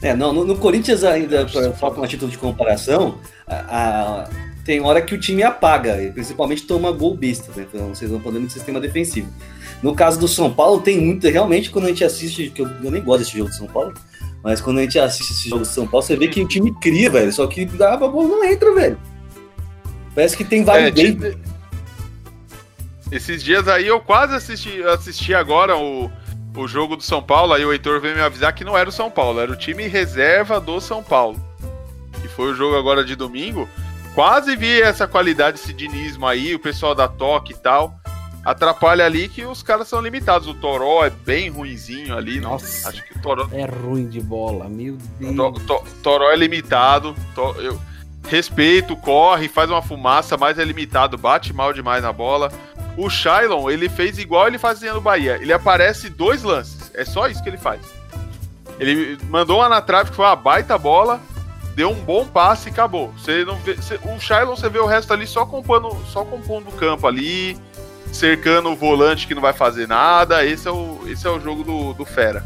[0.00, 4.28] É, não, no, no Corinthians ainda, falta uma título de comparação, a,
[4.64, 7.66] tem hora que o time apaga, principalmente toma gol besta, né?
[7.68, 9.28] Então, vocês vão falando de sistema defensivo.
[9.82, 12.90] No caso do São Paulo, tem muito, realmente, quando a gente assiste, que eu, eu
[12.90, 13.92] nem gosto desse jogo do São Paulo,
[14.42, 16.72] mas quando a gente assiste esse jogo do São Paulo, você vê que o time
[16.80, 18.98] cria, velho, só que a bola não entra, velho.
[20.14, 21.34] Parece que tem vários é,
[23.10, 26.10] Esses dias aí eu quase assisti, assisti agora o
[26.56, 28.92] o jogo do São Paulo, aí o Heitor veio me avisar que não era o
[28.92, 31.40] São Paulo, era o time reserva do São Paulo.
[32.24, 33.68] E foi o jogo agora de domingo.
[34.14, 37.98] Quase vi essa qualidade, esse dinismo aí, o pessoal da Toque e tal.
[38.44, 40.48] atrapalha ali que os caras são limitados.
[40.48, 42.40] O Toró é bem ruinzinho ali.
[42.40, 43.48] Nossa, acho que o Toró.
[43.52, 45.36] É ruim de bola, meu Deus.
[45.36, 47.14] To, to, Toró é limitado.
[47.34, 47.80] To, eu
[48.28, 52.52] respeito, corre, faz uma fumaça, mas é limitado, bate mal demais na bola.
[52.96, 55.38] O Shailon, ele fez igual ele fazia no Bahia.
[55.40, 56.90] Ele aparece dois lances.
[56.94, 57.80] É só isso que ele faz.
[58.78, 61.20] Ele mandou uma na trave que foi uma baita bola,
[61.74, 63.12] deu um bom passe e acabou.
[63.12, 66.68] Você não vê, você, o Shailon, você vê o resto ali só compondo, só compondo
[66.68, 67.56] o campo ali,
[68.12, 70.44] cercando o volante que não vai fazer nada.
[70.44, 72.44] Esse é o, esse é o jogo do, do Fera.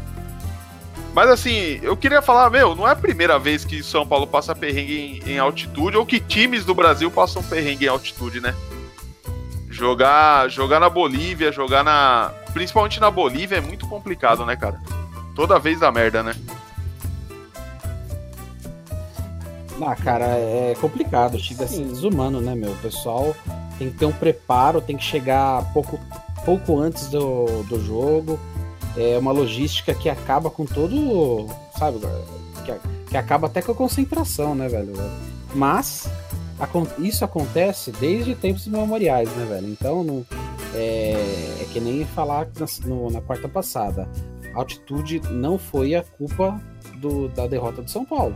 [1.13, 4.55] Mas assim, eu queria falar, meu, não é a primeira vez que São Paulo passa
[4.55, 8.53] perrengue em, em altitude ou que times do Brasil passam perrengue em altitude, né?
[9.67, 12.31] Jogar, jogar na Bolívia, jogar na.
[12.53, 14.79] Principalmente na Bolívia é muito complicado, né, cara?
[15.35, 16.35] Toda vez dá merda, né?
[19.81, 22.71] Ah, cara, é complicado, chega a ser desumano, né, meu?
[22.71, 23.35] O pessoal
[23.77, 25.99] tem que ter um preparo, tem que chegar pouco,
[26.43, 28.39] pouco antes do, do jogo.
[28.97, 31.47] É uma logística que acaba com todo.
[31.77, 31.99] Sabe?
[32.65, 32.73] Que,
[33.09, 34.93] que acaba até com a concentração, né, velho?
[35.53, 36.09] Mas
[36.97, 39.69] isso acontece desde tempos memoriais, né, velho?
[39.69, 40.25] Então não,
[40.73, 41.11] é,
[41.61, 44.09] é que nem falar na, no, na quarta passada.
[44.55, 46.59] A altitude não foi a culpa
[46.95, 48.35] do, da derrota do São Paulo.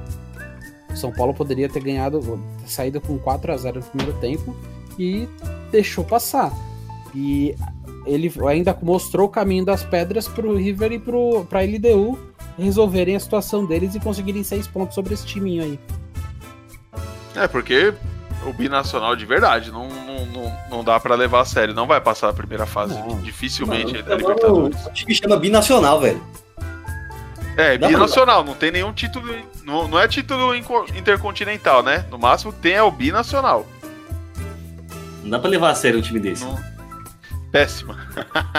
[0.95, 4.55] São Paulo poderia ter ganhado, saído com 4 a 0 no primeiro tempo
[4.97, 5.27] e
[5.71, 6.51] deixou passar.
[7.13, 7.55] E
[8.05, 12.17] ele ainda mostrou o caminho das pedras para o River e para a LDU
[12.57, 15.79] resolverem a situação deles e conseguirem seis pontos sobre esse timinho aí.
[17.35, 17.93] É, porque
[18.45, 21.73] o binacional de verdade não, não, não, não dá para levar a sério.
[21.73, 22.93] Não vai passar a primeira fase.
[22.93, 23.21] Não.
[23.21, 24.85] Dificilmente não, da Libertadores.
[24.85, 26.21] O time chama binacional, velho.
[27.57, 29.33] É, dá binacional, não tem nenhum título.
[29.63, 32.05] Não, não é título intercontinental, né?
[32.09, 33.65] No máximo tem é o binacional.
[35.23, 36.43] Não dá pra levar a sério um time desse.
[36.43, 36.57] Não.
[37.51, 37.97] Péssima.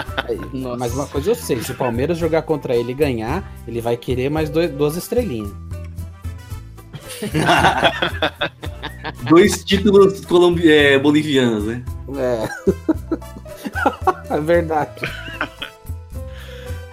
[0.77, 3.97] Mas uma coisa eu sei, se o Palmeiras jogar contra ele e ganhar, ele vai
[3.97, 5.51] querer mais dois, duas estrelinhas.
[9.29, 11.83] Dois títulos colombi é, bolivianos, né?
[12.17, 12.47] É.
[14.35, 15.01] é verdade.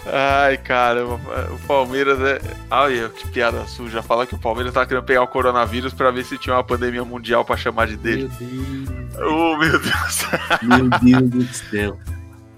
[0.06, 2.40] Ai, cara, o Palmeiras é.
[2.70, 4.02] Ai, que piada suja.
[4.02, 7.04] Falar que o Palmeiras tá querendo pegar o coronavírus pra ver se tinha uma pandemia
[7.04, 8.30] mundial pra chamar de dele.
[8.40, 8.88] Meu Deus.
[9.18, 10.26] Oh, meu Deus.
[10.62, 11.98] Meu Deus do céu.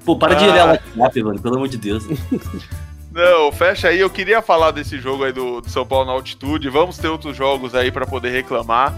[0.05, 0.37] Pô, para ah.
[0.37, 2.05] de olhar o WhatsApp, mano, pelo amor de Deus.
[3.11, 3.99] Não, fecha aí.
[3.99, 6.69] Eu queria falar desse jogo aí do, do São Paulo na altitude.
[6.69, 8.95] Vamos ter outros jogos aí para poder reclamar.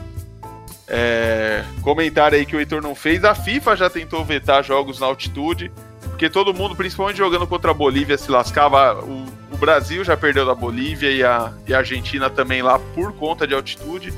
[0.87, 3.25] É, comentário aí que o Heitor não fez.
[3.25, 5.73] A FIFA já tentou vetar jogos na altitude,
[6.15, 9.03] porque todo mundo, principalmente jogando contra a Bolívia, se lascava.
[9.05, 13.13] O, o Brasil já perdeu da Bolívia e a, e a Argentina também lá por
[13.15, 14.15] conta de altitude.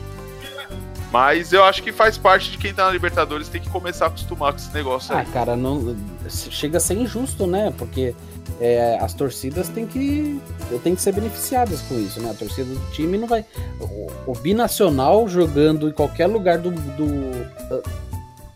[1.10, 4.08] Mas eu acho que faz parte de quem tá na Libertadores tem que começar a
[4.08, 5.26] acostumar com esse negócio ah, aí.
[5.26, 5.96] Ah, cara, não
[6.28, 7.72] chega a ser injusto, né?
[7.78, 8.14] Porque
[8.60, 10.38] é, as torcidas têm que,
[10.82, 12.30] têm que ser beneficiadas com isso, né?
[12.30, 13.42] A torcida do time não vai.
[13.80, 17.46] O, o binacional jogando em qualquer lugar do, do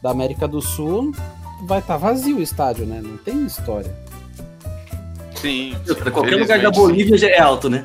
[0.03, 1.13] da América do Sul
[1.63, 3.01] vai estar tá vazio o estádio, né?
[3.03, 3.95] Não tem história.
[5.35, 5.75] Sim.
[5.87, 7.85] sim qualquer lugar da Bolívia já é alto, né?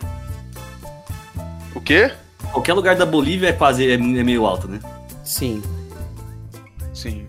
[1.73, 2.11] O quê?
[2.51, 4.79] Qualquer lugar da Bolívia é quase é, é meio alto, né?
[5.23, 5.61] Sim.
[6.93, 7.27] Sim.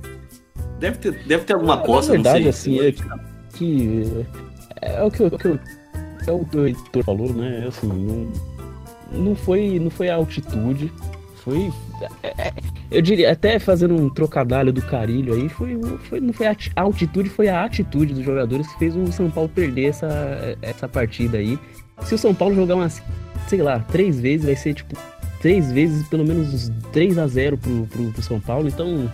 [0.78, 4.26] Deve ter, deve ter alguma coisa, Na verdade, assim, é que
[4.82, 5.58] é, o que, eu, que eu,
[6.26, 7.64] é o que o Heitor falou, né?
[7.66, 8.32] Assim, não,
[9.10, 10.92] não, foi, não foi a altitude,
[11.42, 11.72] foi.
[12.22, 12.52] É, é,
[12.90, 15.78] eu diria, até fazendo um trocadilho do carilho aí, foi,
[16.08, 19.48] foi, não foi a altitude, foi a atitude dos jogadores que fez o São Paulo
[19.48, 21.58] perder essa, essa partida aí.
[22.02, 23.02] Se o São Paulo jogar umas,
[23.48, 24.96] sei lá, três vezes, vai ser tipo
[25.40, 28.68] três vezes, pelo menos uns 3 a 0 pro, pro, pro São Paulo.
[28.68, 29.10] Então,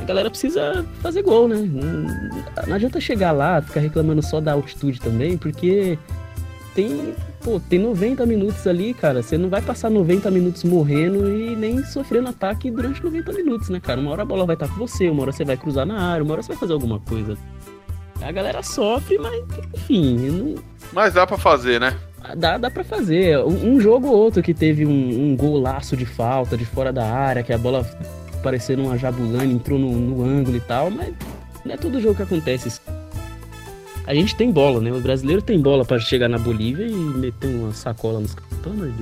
[0.00, 1.56] a galera precisa fazer gol, né?
[2.66, 5.98] Não adianta chegar lá, ficar reclamando só da altitude também, porque
[6.74, 9.22] tem, pô, tem 90 minutos ali, cara.
[9.22, 13.80] Você não vai passar 90 minutos morrendo e nem sofrendo ataque durante 90 minutos, né,
[13.80, 14.00] cara?
[14.00, 16.22] Uma hora a bola vai estar com você, uma hora você vai cruzar na área,
[16.22, 17.36] uma hora você vai fazer alguma coisa.
[18.20, 19.42] A galera sofre, mas
[19.74, 20.30] enfim.
[20.30, 20.54] Não...
[20.92, 21.96] Mas dá para fazer, né?
[22.36, 23.38] Dá, dá pra fazer.
[23.38, 26.92] Um, um jogo ou outro que teve um, um gol laço de falta, de fora
[26.92, 27.84] da área, que a bola
[28.42, 31.12] parecendo uma jabulani, entrou no, no ângulo e tal, mas
[31.64, 33.01] não é todo jogo que acontece isso.
[34.04, 34.92] A gente tem bola, né?
[34.92, 38.92] O brasileiro tem bola para chegar na Bolívia e meter uma sacola nos Pelo.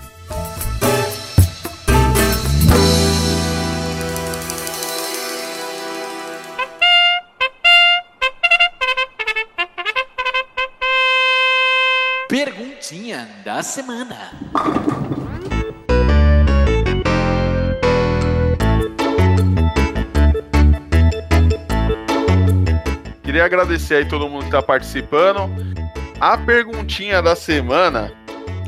[12.28, 14.30] Perguntinha da semana.
[23.30, 25.48] Queria agradecer aí todo mundo que tá participando.
[26.20, 28.12] A perguntinha da semana,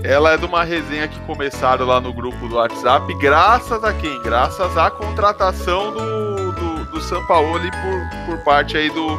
[0.05, 4.23] ela é de uma resenha que começaram lá no grupo do WhatsApp, graças a quem?
[4.23, 9.17] Graças à contratação do, do, do Sampaoli por, por parte aí do,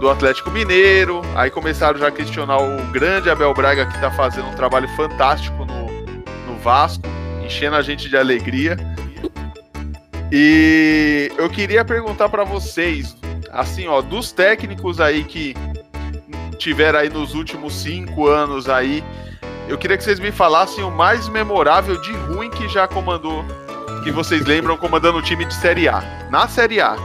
[0.00, 1.20] do Atlético Mineiro.
[1.36, 5.62] Aí começaram já a questionar o grande Abel Braga, que tá fazendo um trabalho fantástico
[5.66, 5.90] no,
[6.50, 7.04] no Vasco,
[7.44, 8.78] enchendo a gente de alegria.
[10.32, 13.14] E eu queria perguntar para vocês,
[13.54, 15.54] assim, ó, dos técnicos aí que
[16.58, 19.02] tiveram aí nos últimos cinco anos aí,
[19.68, 23.44] eu queria que vocês me falassem o mais memorável de ruim que já comandou,
[24.02, 26.02] que vocês lembram comandando o time de Série A.
[26.30, 26.96] Na Série A.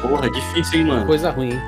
[0.00, 1.06] Porra, difícil, hein, mano?
[1.06, 1.60] Coisa ruim, hein?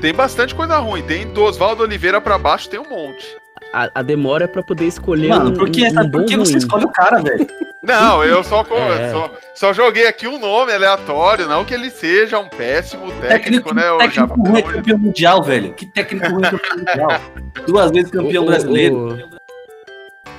[0.00, 1.02] Tem bastante coisa ruim.
[1.02, 3.24] Tem do Oswaldo Oliveira para baixo, tem um monte.
[3.72, 6.26] A, a demora é pra poder escolher Mano, um, por que, um, um por bom
[6.26, 6.58] que você ruim.
[6.58, 7.46] escolhe o cara, velho?
[7.86, 8.64] Não, eu só,
[8.98, 9.10] É.
[9.12, 13.90] só, só joguei aqui um nome aleatório, não que ele seja um péssimo técnico, né?
[13.92, 15.72] O técnico ruim é campeão mundial, velho.
[15.74, 17.20] Que técnico ruim é campeão mundial?
[17.66, 19.18] Duas vezes campeão brasileiro.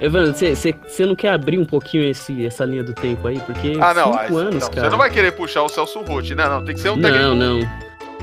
[0.02, 3.40] Evandro, você não quer abrir um pouquinho esse, essa linha do tempo aí?
[3.40, 4.82] Porque Ah, não, cinco anos, não, cara.
[4.82, 6.48] você não vai querer puxar o Celso Rotti, né?
[6.50, 7.24] Não, tem que ser um técnico.
[7.24, 7.60] Não, não.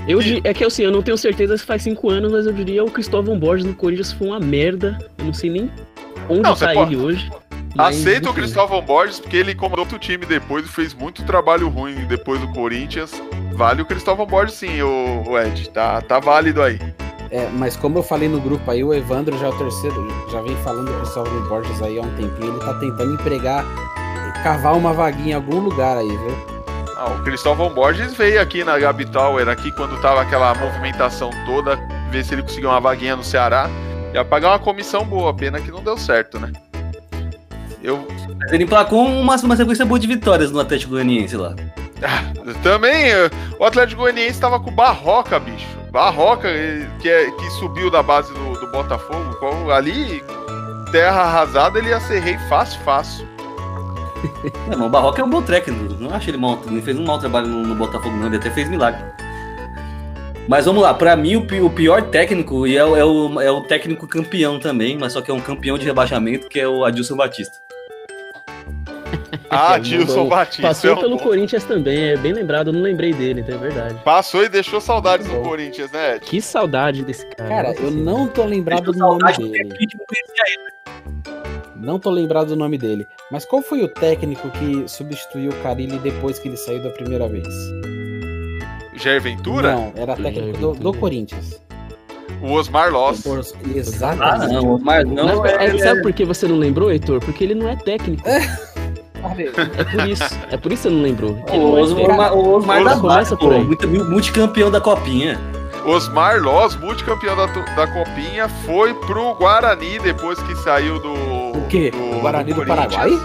[0.06, 2.84] Eu, é que assim, eu não tenho certeza se faz cinco anos, mas eu diria
[2.84, 4.98] o Cristóvão Borges no Corinthians foi uma merda.
[5.16, 5.70] Eu não sei nem
[6.28, 7.30] onde Não, tá pode- ele hoje.
[7.74, 8.34] Mas, Aceita o.
[8.34, 12.48] Cristóvão Borges, porque ele comandou outro time depois e fez muito trabalho ruim depois do
[12.48, 13.12] Corinthians.
[13.54, 15.70] Vale o Cristóvão Borges sim, o, o Ed.
[15.70, 16.78] Tá, tá válido aí.
[17.30, 20.42] É, mas como eu falei no grupo aí, o Evandro já é o terceiro, já
[20.42, 23.64] vem falando do Cristóvão Borges aí há um tempinho, ele tá tentando empregar,
[24.42, 26.52] cavar uma vaguinha em algum lugar aí, viu?
[26.94, 31.76] Ah, o Cristóvão Borges veio aqui na Gabi Tower, aqui quando tava aquela movimentação toda,
[32.10, 33.70] ver se ele conseguiu uma vaguinha no Ceará.
[34.12, 36.52] Ia pagar uma comissão boa, pena que não deu certo, né?
[37.82, 38.06] Eu
[38.38, 41.54] Mas Ele emplacou uma, uma sequência boa de vitórias no Atlético Goianiense lá.
[42.62, 45.66] também, eh, o Atlético Goianiense tava com o Barroca, bicho.
[45.90, 49.34] Barroca, eh, que, é, que subiu da base do, do Botafogo.
[49.38, 50.22] qual- Ali,
[50.90, 53.26] terra arrasada, ele ia ser rei fácil, fácil.
[54.70, 55.94] Não, mas o Barroca é um bom técnico.
[55.98, 56.58] Não acho ele mal.
[56.66, 58.26] Ele fez um mau trabalho no, no Botafogo, não.
[58.28, 59.02] Ele até fez milagre.
[60.48, 63.40] Mas vamos lá, pra mim o, pi- o pior técnico, e é, o- é o,
[63.40, 66.66] é o técnico campeão também, mas só que é um campeão de rebaixamento, que é
[66.68, 67.54] o Adilson Batista.
[69.52, 70.62] Ah, Dilson mandou- Batista.
[70.68, 71.22] Passou é pelo bom.
[71.22, 73.94] Corinthians também, é bem lembrado, eu não lembrei dele, então é verdade.
[74.04, 75.40] Passou e deixou saudades do.
[75.42, 76.24] Corinthians, né, Ed?
[76.24, 77.48] Que saudade desse cara.
[77.48, 79.68] Cara, eu não tô lembrado do nome dele.
[81.76, 83.06] não tô lembrado do nome dele.
[83.30, 87.28] Mas qual foi o técnico que substituiu o Carilli depois que ele saiu da primeira
[87.28, 87.46] vez?
[88.94, 89.74] Jair Ventura?
[89.74, 91.60] Não, era técnico do, do Corinthians.
[92.40, 93.22] O Osmar Loss.
[93.22, 94.52] Por- Ah, Exatamente.
[94.52, 95.78] não, mas Não, não é, é.
[95.78, 97.20] sabe por que você não lembrou, Heitor?
[97.24, 98.28] Porque ele não é técnico.
[98.28, 98.40] É
[99.30, 100.24] por isso.
[100.50, 101.30] É por isso que você não lembrou.
[101.50, 102.96] O não é Osmar, o Osmar da
[103.36, 103.64] por pô, aí.
[103.64, 105.40] muito- multicampeão da copinha.
[105.84, 111.12] Osmar Loss, multicampeão da, da Copinha, foi pro Guarani depois que saiu do.
[111.12, 111.90] O quê?
[111.90, 112.94] do- O Guarani do Corinthians.
[112.94, 113.18] Paraguai?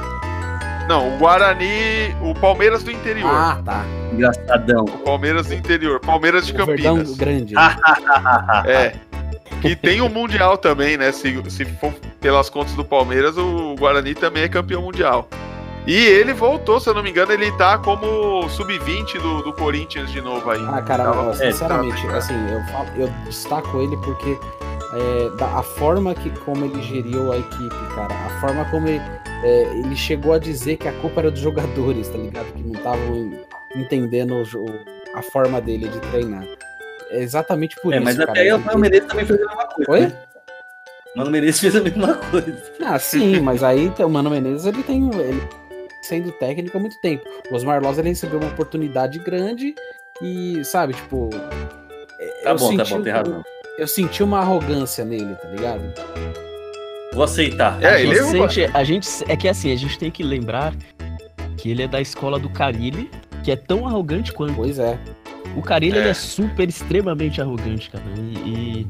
[0.89, 2.15] Não, o Guarani.
[2.21, 3.29] O Palmeiras do interior.
[3.31, 3.85] Ah, tá.
[4.11, 4.85] Engraçadão.
[4.85, 5.99] O Palmeiras do interior.
[5.99, 7.15] Palmeiras de O Verdão Campinas.
[7.17, 7.53] Grande.
[8.65, 8.93] É.
[9.63, 11.11] E tem o Mundial também, né?
[11.11, 15.27] Se, se for pelas contas do Palmeiras, o Guarani também é campeão mundial.
[15.87, 20.11] E ele voltou, se eu não me engano, ele tá como sub-20 do, do Corinthians
[20.11, 20.61] de novo aí.
[20.67, 24.37] Ah, cara, Tava- ó, sinceramente, tá- assim, eu, falo- eu destaco ele porque
[24.93, 29.01] é, da, a forma que como ele geriu a equipe, cara, a forma como ele,
[29.43, 32.51] é, ele chegou a dizer que a culpa era dos jogadores, tá ligado?
[32.53, 33.31] Que não estavam
[33.75, 34.65] entendendo o
[35.17, 36.43] a forma dele de treinar.
[37.11, 38.31] É exatamente por É, isso, mas cara.
[38.31, 39.91] até aí o Mano Menezes também fez a mesma coisa.
[39.91, 39.99] Oi?
[40.01, 40.13] né?
[41.15, 42.63] O Mano Menezes fez a mesma coisa.
[42.85, 45.41] Ah, sim, mas aí o Mano Menezes ele tem ele
[46.07, 47.23] sendo técnico há muito tempo.
[47.51, 49.75] O Osmar Loz ele recebeu uma oportunidade grande
[50.21, 51.29] e, sabe, tipo.
[52.19, 53.43] é, Tá eu bom, tá senti bom, tem um- razão.
[53.77, 55.83] Eu senti uma arrogância nele, tá ligado?
[57.13, 57.81] Vou aceitar.
[57.83, 60.23] É, ele é a, um- gente, a gente é que assim, a gente tem que
[60.23, 60.73] lembrar
[61.57, 63.09] que ele é da escola do Carilli,
[63.43, 64.55] que é tão arrogante quanto.
[64.55, 64.97] Pois é.
[65.55, 66.01] O Carilli É.
[66.01, 68.03] ele é super, extremamente arrogante, cara.
[68.45, 68.87] E, e-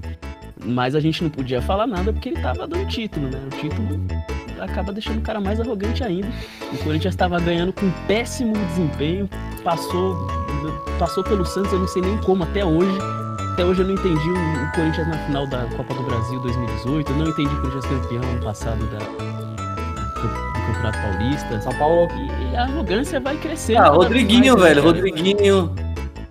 [0.66, 3.40] Mas a gente não podia falar nada porque ele tava dando título, né?
[3.46, 3.88] O título
[4.60, 6.28] acaba deixando o cara mais arrogante ainda.
[6.74, 9.30] O Corinthians estava ganhando com péssimo desempenho,
[9.64, 10.28] passou,
[11.00, 12.98] passou pelo Santos, eu não sei nem como até hoje.
[13.54, 17.18] Até hoje eu não entendi o, Corinthians na final da Copa do Brasil 2018, eu
[17.18, 21.62] não entendi o Corinthians campeão ano passado da, do, Campeonato Paulista.
[21.62, 22.08] São Paulo.
[22.52, 23.80] E, a arrogância vai crescendo.
[23.80, 24.76] Ah, Rodriguinho, mais, velho.
[24.76, 25.04] né, cara?
[25.04, 25.76] Rodriguinho,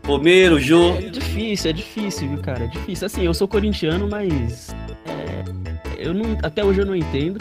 [0.05, 0.91] Romero, Jô.
[0.91, 2.64] É difícil, é difícil, viu, cara?
[2.64, 3.07] É difícil.
[3.07, 4.74] Assim, eu sou corintiano, mas.
[5.07, 5.45] é,
[5.99, 7.41] eu não, até hoje eu não entendo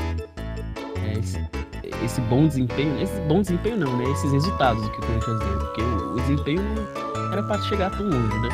[2.06, 3.02] esse, bom desempenho.
[3.02, 4.06] Esse bom desempenho não, né?
[4.12, 5.60] Esses resultados que o Corinthians deu.
[5.60, 8.50] Porque o, o desempenho não era para chegar tão longe, né?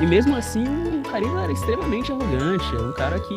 [0.00, 3.34] E mesmo assim, o Carilho era extremamente arrogante, é um cara que,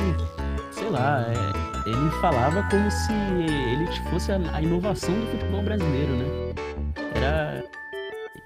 [0.71, 6.15] sei lá, é, ele falava como se ele fosse a, a inovação do futebol brasileiro,
[6.15, 6.25] né?
[7.13, 7.63] Era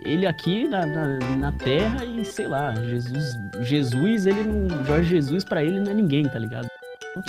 [0.03, 5.43] ele aqui na, na, na, terra e sei lá, Jesus, Jesus, ele não, Jorge Jesus
[5.43, 6.67] para ele não é ninguém, tá ligado?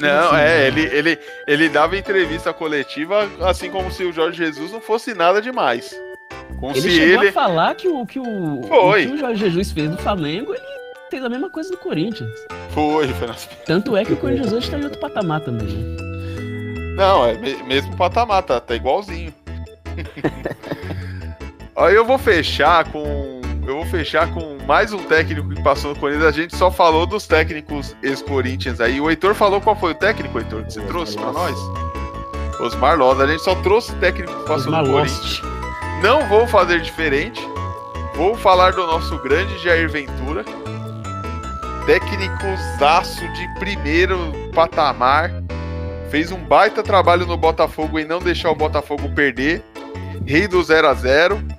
[0.00, 4.80] Não, é, ele, ele, ele dava entrevista coletiva assim como se o Jorge Jesus não
[4.80, 5.94] fosse nada demais.
[6.60, 9.04] Como ele se chegou ele a falar que o que o, Foi.
[9.04, 10.62] o que o Jorge Jesus fez no Flamengo, ele
[11.10, 12.30] fez a mesma coisa no Corinthians.
[12.70, 13.28] Foi, foi
[13.66, 15.66] Tanto é que o Corinthians hoje tá em outro patamar também.
[15.66, 16.94] Né?
[16.96, 19.34] Não, é mesmo patamar, tá, tá igualzinho.
[21.76, 23.41] Aí eu vou fechar com.
[23.66, 26.26] Eu vou fechar com mais um técnico que passou no Corinthians.
[26.26, 29.00] A gente só falou dos técnicos ex-Corinthians aí.
[29.00, 31.56] O Heitor falou qual foi o técnico, Heitor, que você trouxe para nós?
[32.60, 33.20] Osmar Loss.
[33.20, 35.40] A gente só trouxe técnico que passou Osmar no Corinthians.
[36.02, 37.40] Não vou fazer diferente.
[38.16, 40.44] Vou falar do nosso grande Jair Ventura.
[41.86, 42.46] Técnico
[42.80, 44.18] zaço de primeiro
[44.52, 45.30] patamar.
[46.10, 49.62] Fez um baita trabalho no Botafogo em não deixar o Botafogo perder.
[50.26, 51.51] Rei do 0 a 0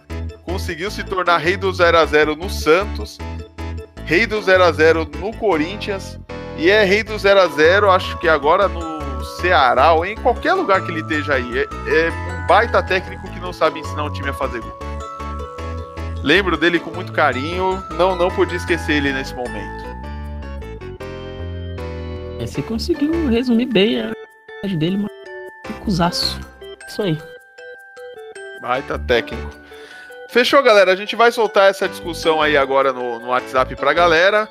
[0.54, 3.18] conseguiu se tornar rei do 0 a 0 no Santos,
[4.06, 6.20] rei do 0 a 0 no Corinthians
[6.60, 10.54] e é rei do 0 a 0 acho que agora no Ceará ou em qualquer
[10.54, 11.58] lugar que ele esteja aí.
[11.58, 14.78] É, é um baita técnico que não sabe ensinar um time a fazer gol.
[16.22, 19.84] Lembro dele com muito carinho, não, não podia esquecer ele nesse momento.
[22.40, 26.40] É, você conseguiu resumir bem a dele, mas cusaço.
[26.88, 27.18] Isso aí.
[28.62, 29.63] Baita técnico.
[30.34, 30.92] Fechou, galera?
[30.92, 34.50] A gente vai soltar essa discussão aí agora no, no WhatsApp pra galera.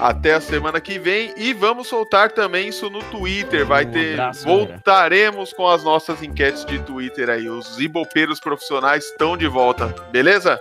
[0.00, 1.32] Até a semana que vem.
[1.36, 3.64] E vamos soltar também isso no Twitter.
[3.64, 4.14] Vai um ter.
[4.14, 5.56] Abraço, voltaremos galera.
[5.56, 7.48] com as nossas enquetes de Twitter aí.
[7.48, 9.94] Os ibopeiros profissionais estão de volta.
[10.10, 10.60] Beleza?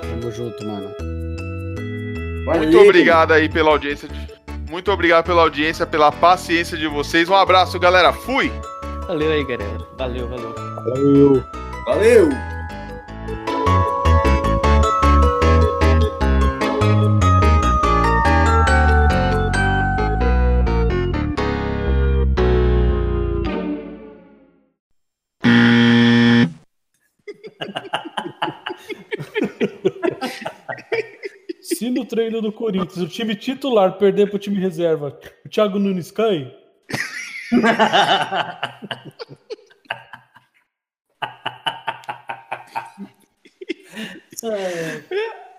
[0.00, 0.94] Tamo junto, mano.
[2.56, 4.08] Muito obrigado aí pela audiência.
[4.70, 7.28] Muito obrigado pela audiência, pela paciência de vocês.
[7.28, 8.14] Um abraço, galera.
[8.14, 8.50] Fui!
[9.06, 9.78] Valeu aí, galera.
[9.98, 10.54] Valeu, valeu.
[10.54, 11.44] Valeu.
[11.84, 12.59] Valeu.
[31.60, 36.10] Se no treino do Corinthians o time titular perder pro time reserva, o Thiago Nunes
[36.10, 36.56] cai?
[44.44, 45.49] é.